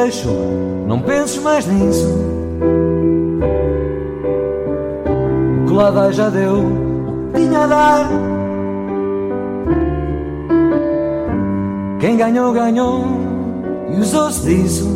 [0.06, 0.30] deixo,
[0.86, 2.06] não penses mais nisso.
[5.64, 8.08] O que dá já deu, o que tinha a dar.
[11.98, 13.04] Quem ganhou, ganhou
[13.90, 14.88] e usou-se disso.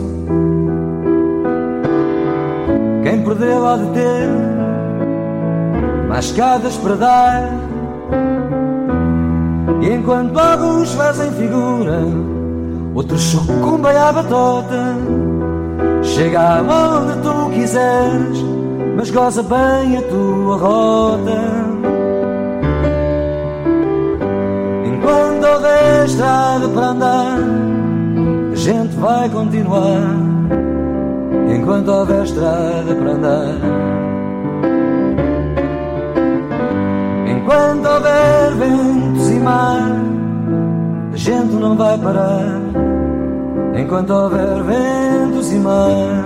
[3.02, 4.28] Quem perdeu há de ter
[6.08, 7.50] mais escadas para dar.
[9.82, 12.29] E enquanto alguns fazem figura
[13.00, 14.96] outro show com a batota.
[16.02, 18.44] Chega aonde tu quiseres,
[18.96, 21.40] mas goza bem a tua rota.
[24.84, 27.38] Enquanto houver estrada para andar,
[28.52, 30.30] a gente vai continuar.
[31.56, 33.90] Enquanto houver estrada para andar.
[37.26, 39.90] enquanto houver ventos e mar,
[41.12, 42.59] a gente não vai parar
[43.90, 46.24] quando houver ventos e mar.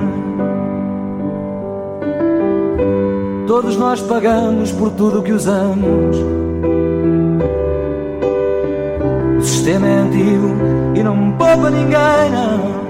[3.46, 6.18] Todos nós pagamos por tudo o que usamos.
[9.38, 10.48] O sistema é antigo
[10.94, 12.84] e não poupa ninguém, não.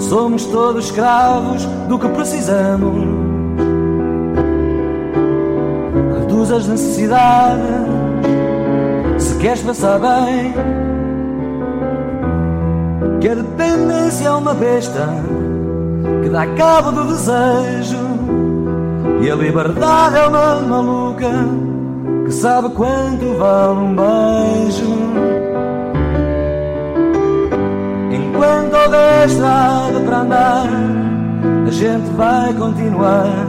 [0.00, 3.04] Somos todos escravos do que precisamos.
[6.20, 7.66] Reduz as necessidades
[9.18, 10.87] se queres passar bem
[13.30, 15.08] a dependência é uma besta
[16.22, 17.98] que dá cabo do desejo
[19.20, 21.30] e a liberdade é uma maluca
[22.24, 24.84] que sabe quanto vale um beijo.
[28.12, 30.68] Enquanto houver estrada para andar,
[31.66, 33.46] a gente vai continuar.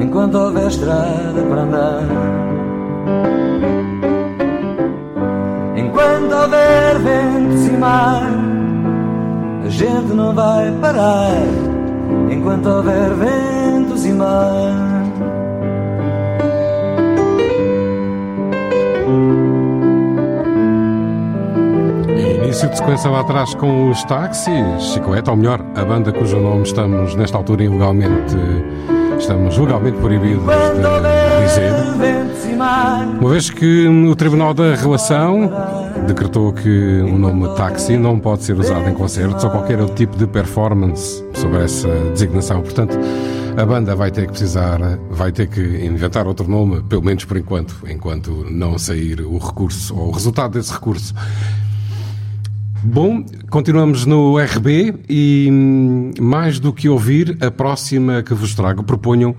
[0.00, 2.02] Enquanto houver estrada para andar.
[6.40, 8.22] Enquanto houver ventos e mar,
[9.62, 11.34] a gente não vai parar.
[12.30, 15.04] Enquanto houver ventos e mar.
[22.42, 26.62] Início de sequência lá atrás com os táxis, Chicoeta, ou melhor, a banda cujo nome
[26.62, 28.36] estamos nesta altura ilegalmente,
[29.18, 31.90] estamos legalmente proibidos de dizer.
[33.20, 35.79] Uma vez que o Tribunal da Relação
[36.10, 40.16] decretou que o nome táxi não pode ser usado em concertos ou qualquer outro tipo
[40.16, 42.60] de performance sobre essa designação.
[42.62, 42.98] Portanto,
[43.56, 47.36] a banda vai ter que precisar, vai ter que inventar outro nome, pelo menos por
[47.36, 51.14] enquanto, enquanto não sair o recurso ou o resultado desse recurso.
[52.82, 55.48] Bom, continuamos no RB e
[56.20, 59.32] mais do que ouvir, a próxima que vos trago proponham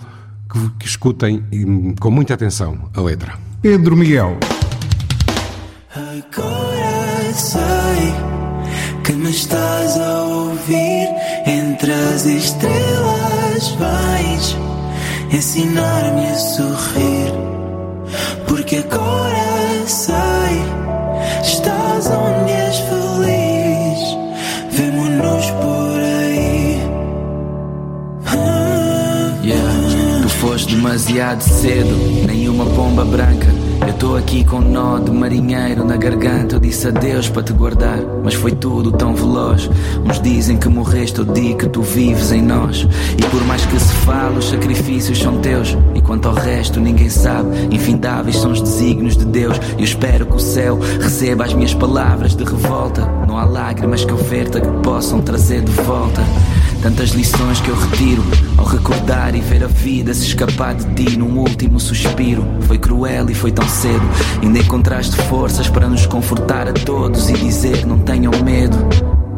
[0.50, 3.34] que, que escutem hum, com muita atenção a letra.
[3.62, 4.38] Pedro Miguel.
[5.94, 8.14] Agora sei
[9.04, 11.10] que me estás a ouvir
[11.46, 13.76] entre as estrelas.
[13.78, 14.56] Vais
[15.34, 17.34] ensinar-me a sorrir,
[18.48, 20.62] porque agora sei
[21.44, 24.18] estás onde és feliz.
[24.72, 26.80] Vemo-nos por aí.
[28.28, 33.51] Ah, Yeah, tu foste demasiado cedo, nenhuma pomba branca.
[34.02, 36.56] Tô aqui com nó de marinheiro na garganta.
[36.56, 39.70] Eu disse adeus para te guardar, mas foi tudo tão veloz.
[40.04, 42.88] Uns dizem que morreste, eu digo que tu vives em nós.
[43.16, 45.78] E por mais que se fale, os sacrifícios são teus.
[45.94, 47.50] E quanto ao resto, ninguém sabe.
[47.70, 49.60] Infindáveis são os desígnios de Deus.
[49.78, 53.06] E eu espero que o céu receba as minhas palavras de revolta.
[53.28, 56.24] Não há lágrimas que eu verta que possam trazer de volta.
[56.82, 58.24] Tantas lições que eu retiro
[58.58, 62.44] ao recordar e ver a vida se escapar de ti num último suspiro.
[62.62, 64.02] Foi cruel e foi tão cedo.
[64.42, 68.78] Ainda encontraste forças para nos confortar a todos e dizer não tenham medo.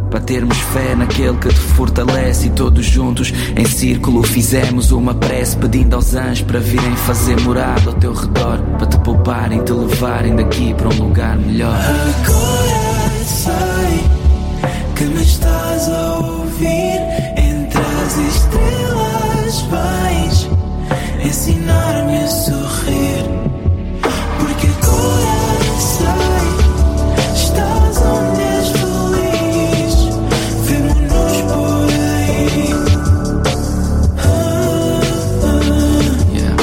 [0.10, 5.58] Para termos fé naquele que te fortalece e todos juntos em círculo fizemos uma prece
[5.58, 8.60] pedindo aos anjos para virem fazer morada ao teu redor.
[8.78, 11.76] Para te pouparem, te levarem daqui para um lugar melhor.
[11.76, 14.04] Agora sei
[14.96, 17.23] que me estás a ouvir
[18.04, 19.62] as estrelas.
[19.70, 20.50] Vais
[21.26, 23.24] ensinar-me a sorrir,
[24.40, 26.48] porque agora sei
[27.36, 29.96] estás onde és feliz.
[30.66, 32.70] Vemo-nos por aí.
[36.34, 36.56] Yeah.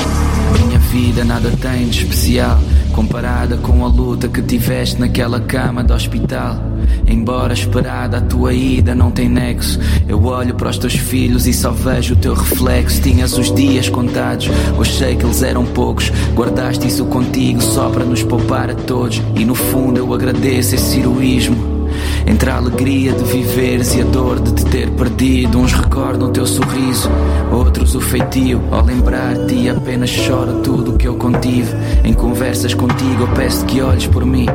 [0.67, 2.59] Minha vida nada tem de especial
[3.01, 6.59] comparada com a luta que tiveste naquela cama do hospital.
[7.07, 9.81] Embora esperada a tua ida não tem nexo.
[10.07, 13.01] Eu olho para os teus filhos e só vejo o teu reflexo.
[13.01, 16.13] Tinhas os dias contados, hoje sei que eles eram poucos.
[16.35, 19.23] Guardaste isso contigo só para nos poupar a todos.
[19.35, 21.80] E no fundo eu agradeço esse heroísmo.
[22.27, 26.33] Entre a alegria de viveres e a dor de te ter perdido, uns recordam o
[26.33, 27.11] teu sorriso,
[27.51, 28.63] outros o feitio.
[28.71, 31.75] Ao lembrar-te, apenas choro tudo o que eu contive.
[32.05, 34.47] Em conversas contigo, eu peço que olhes por mim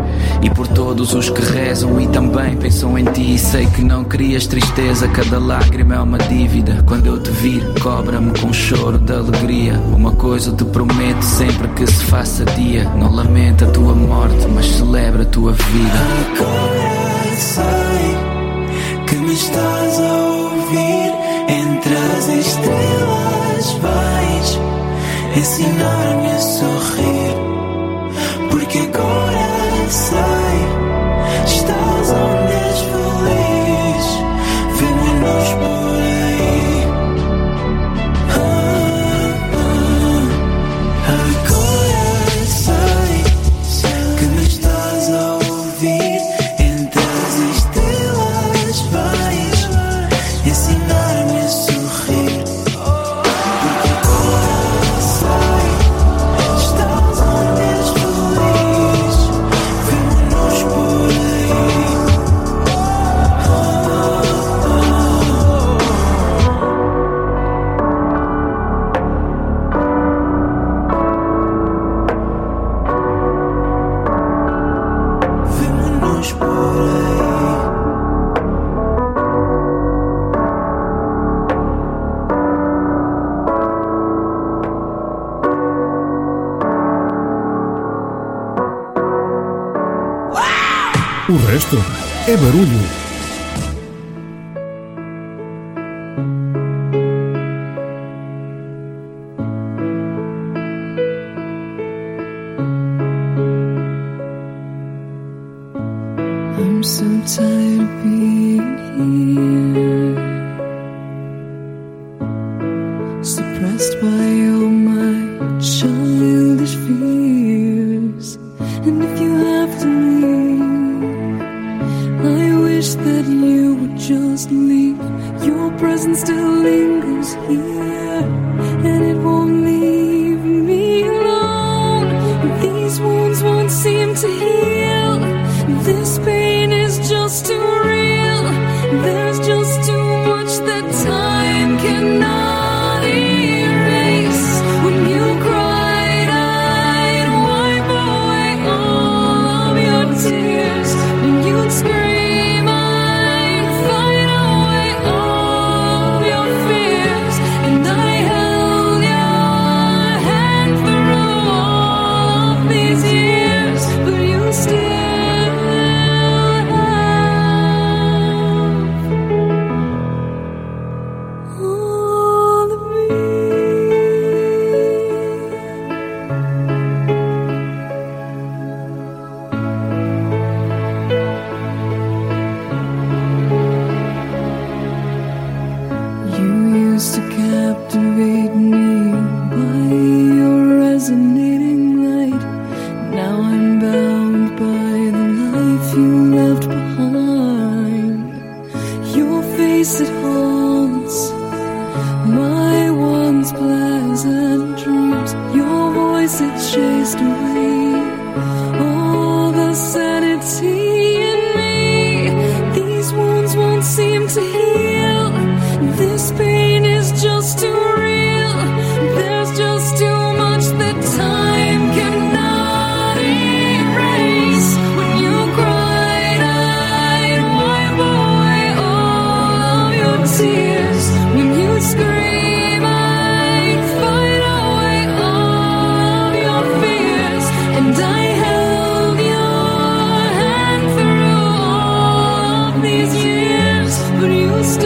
[0.42, 3.38] e por todos os que rezam e também pensam em ti.
[3.38, 6.84] Sei que não crias tristeza, cada lágrima é uma dívida.
[6.86, 9.80] Quando eu te vir, cobra-me com choro de alegria.
[9.96, 14.66] Uma coisa te prometo sempre que se faça dia: não lamenta a tua morte, mas
[14.66, 16.95] celebra a tua vida.
[17.38, 18.16] Sei
[19.07, 21.14] que me estás a ouvir
[21.49, 23.74] entre as estrelas.
[23.82, 24.60] Vais
[25.36, 27.55] ensinar-me a sorrir,
[92.28, 92.95] é barulho.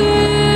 [0.09, 0.48] you.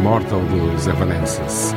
[0.00, 1.74] Immortal dos Evanescence.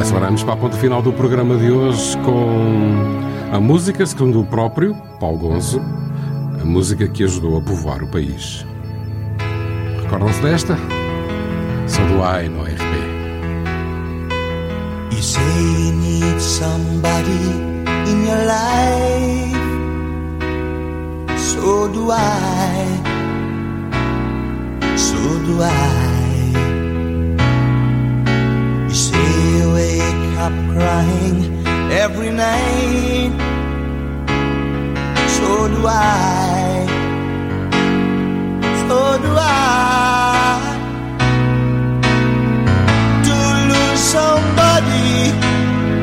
[0.00, 4.96] Aceleramos para a ponta final do programa de hoje com a música, segundo o próprio
[5.20, 5.80] Paulo Gonzo,
[6.60, 8.66] a música que ajudou a povoar o país.
[10.02, 10.76] Recordam-se desta?
[11.86, 12.96] Sou do AI no RP.
[15.12, 17.30] You say you need somebody
[18.10, 19.56] in your life.
[21.38, 22.86] So do I.
[24.96, 26.09] So do I.
[30.74, 31.38] crying
[32.04, 33.32] every night.
[35.36, 36.86] So do I.
[38.88, 40.62] So do I.
[43.26, 43.36] To
[43.70, 45.08] lose somebody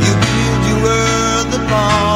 [0.04, 2.07] you build your world upon.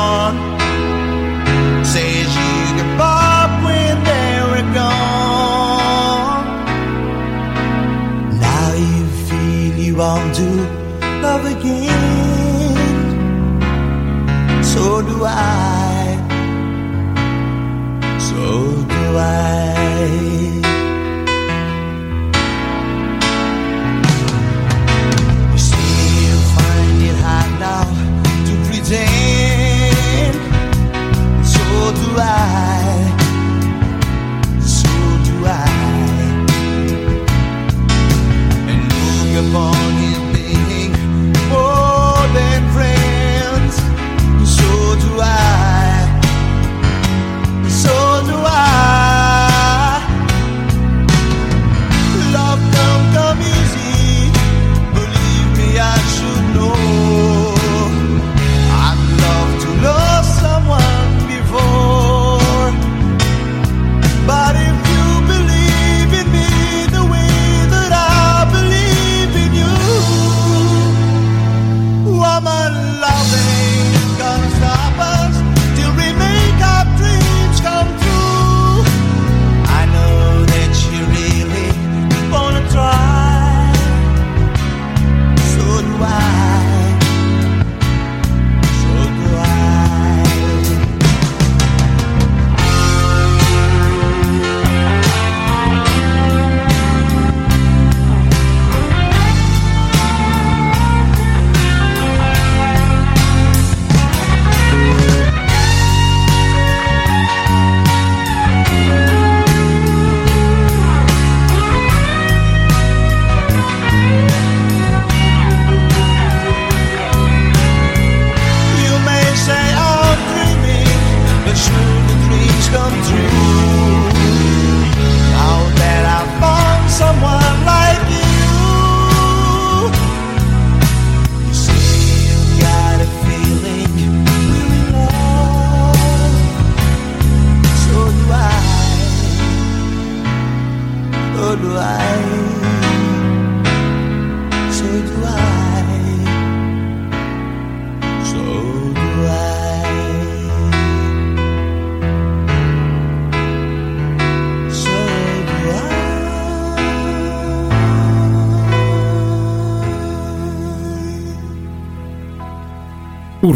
[15.22, 15.61] So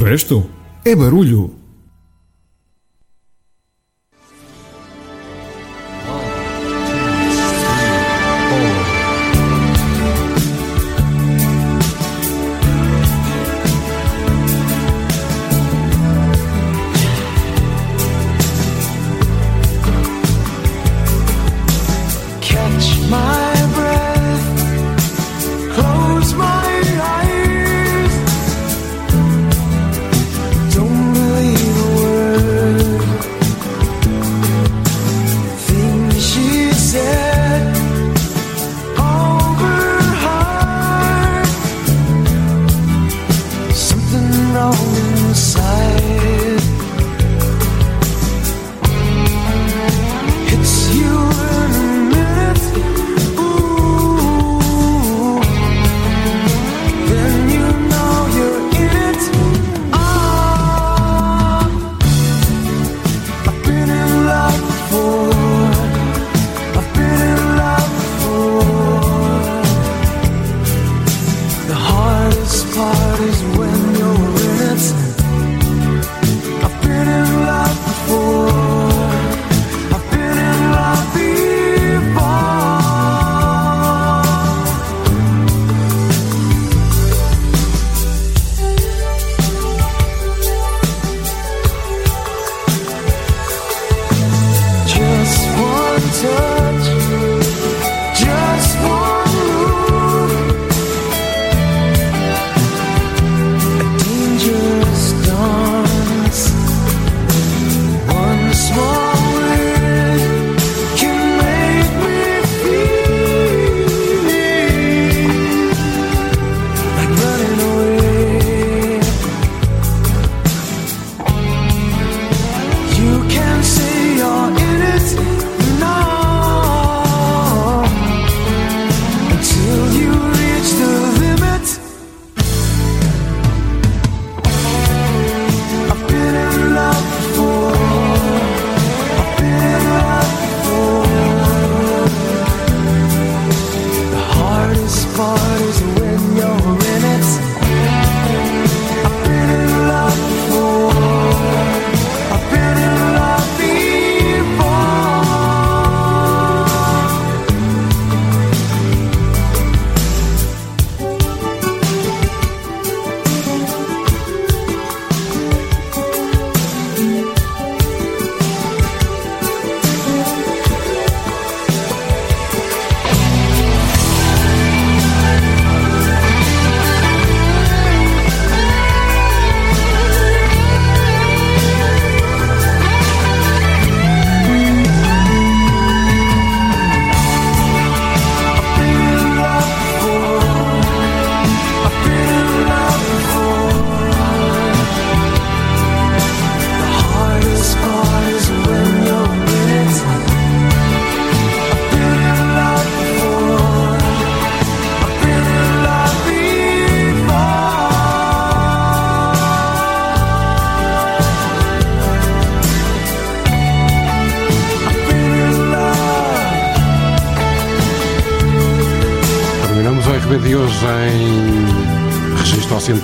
[0.06, 0.48] resto
[0.86, 1.64] é barulho.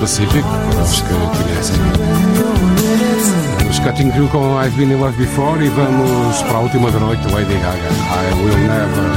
[0.02, 0.44] Pacific,
[0.82, 1.76] os que conhecem.
[3.69, 6.99] Os Cutting Crew com I've Been in Love Before e vamos para a última da
[6.99, 7.78] noite, Lady Gaga.
[7.78, 9.11] I Will Never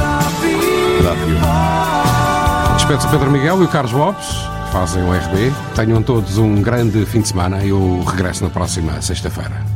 [1.03, 2.75] Love You.
[2.75, 4.27] Despeço Pedro Miguel e o Carlos Lopes
[4.71, 5.51] fazem o RB.
[5.73, 7.63] Tenham todos um grande fim de semana.
[7.65, 9.74] e Eu regresso na próxima sexta-feira.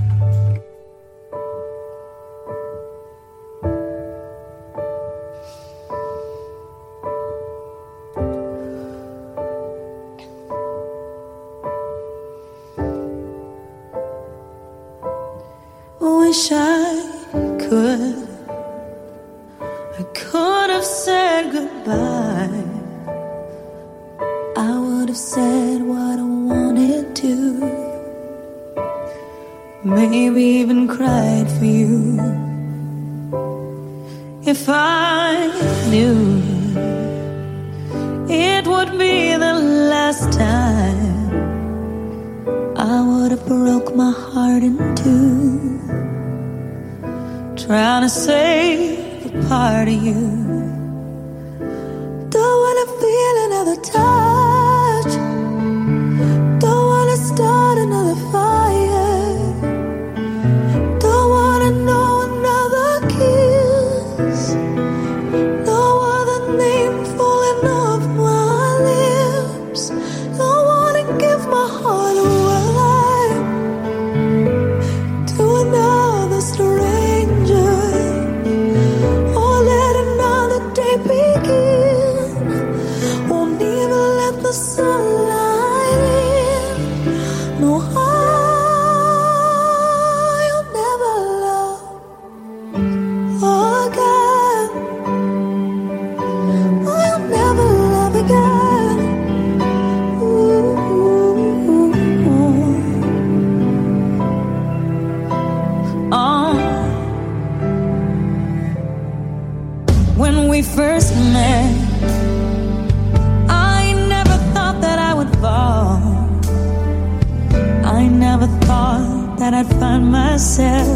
[120.39, 120.87] myself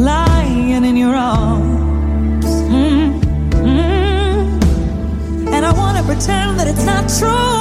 [0.00, 2.46] lying in your arms.
[2.46, 3.58] Mm-hmm.
[5.52, 7.57] And I want to pretend that it's not true.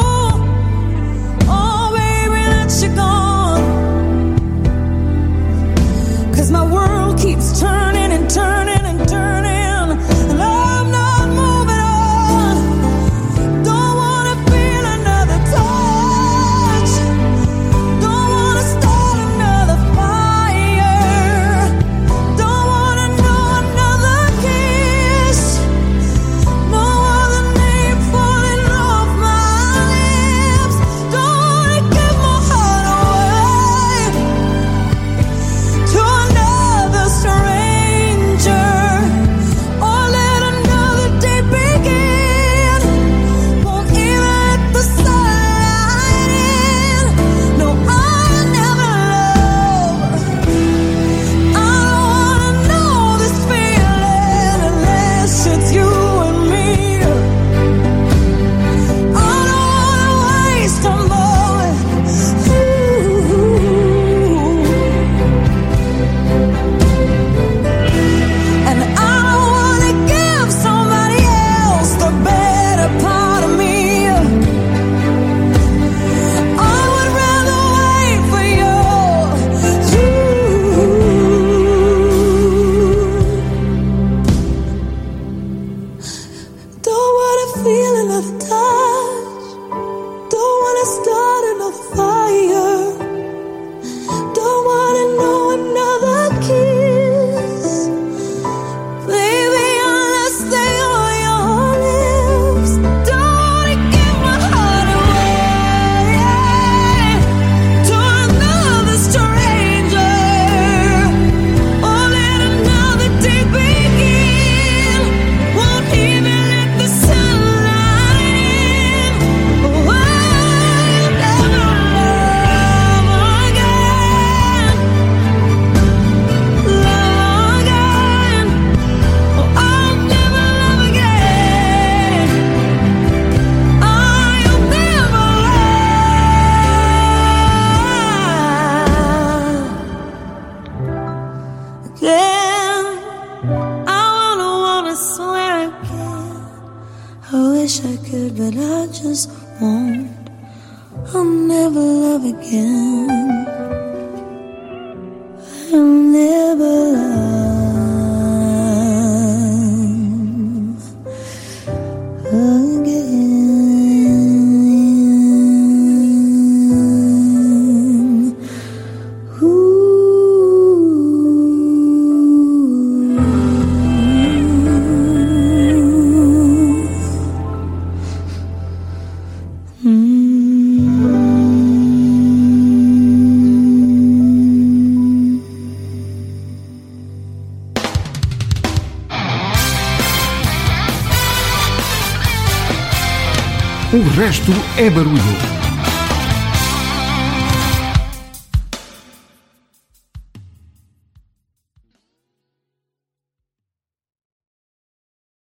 [194.77, 195.46] É barulho.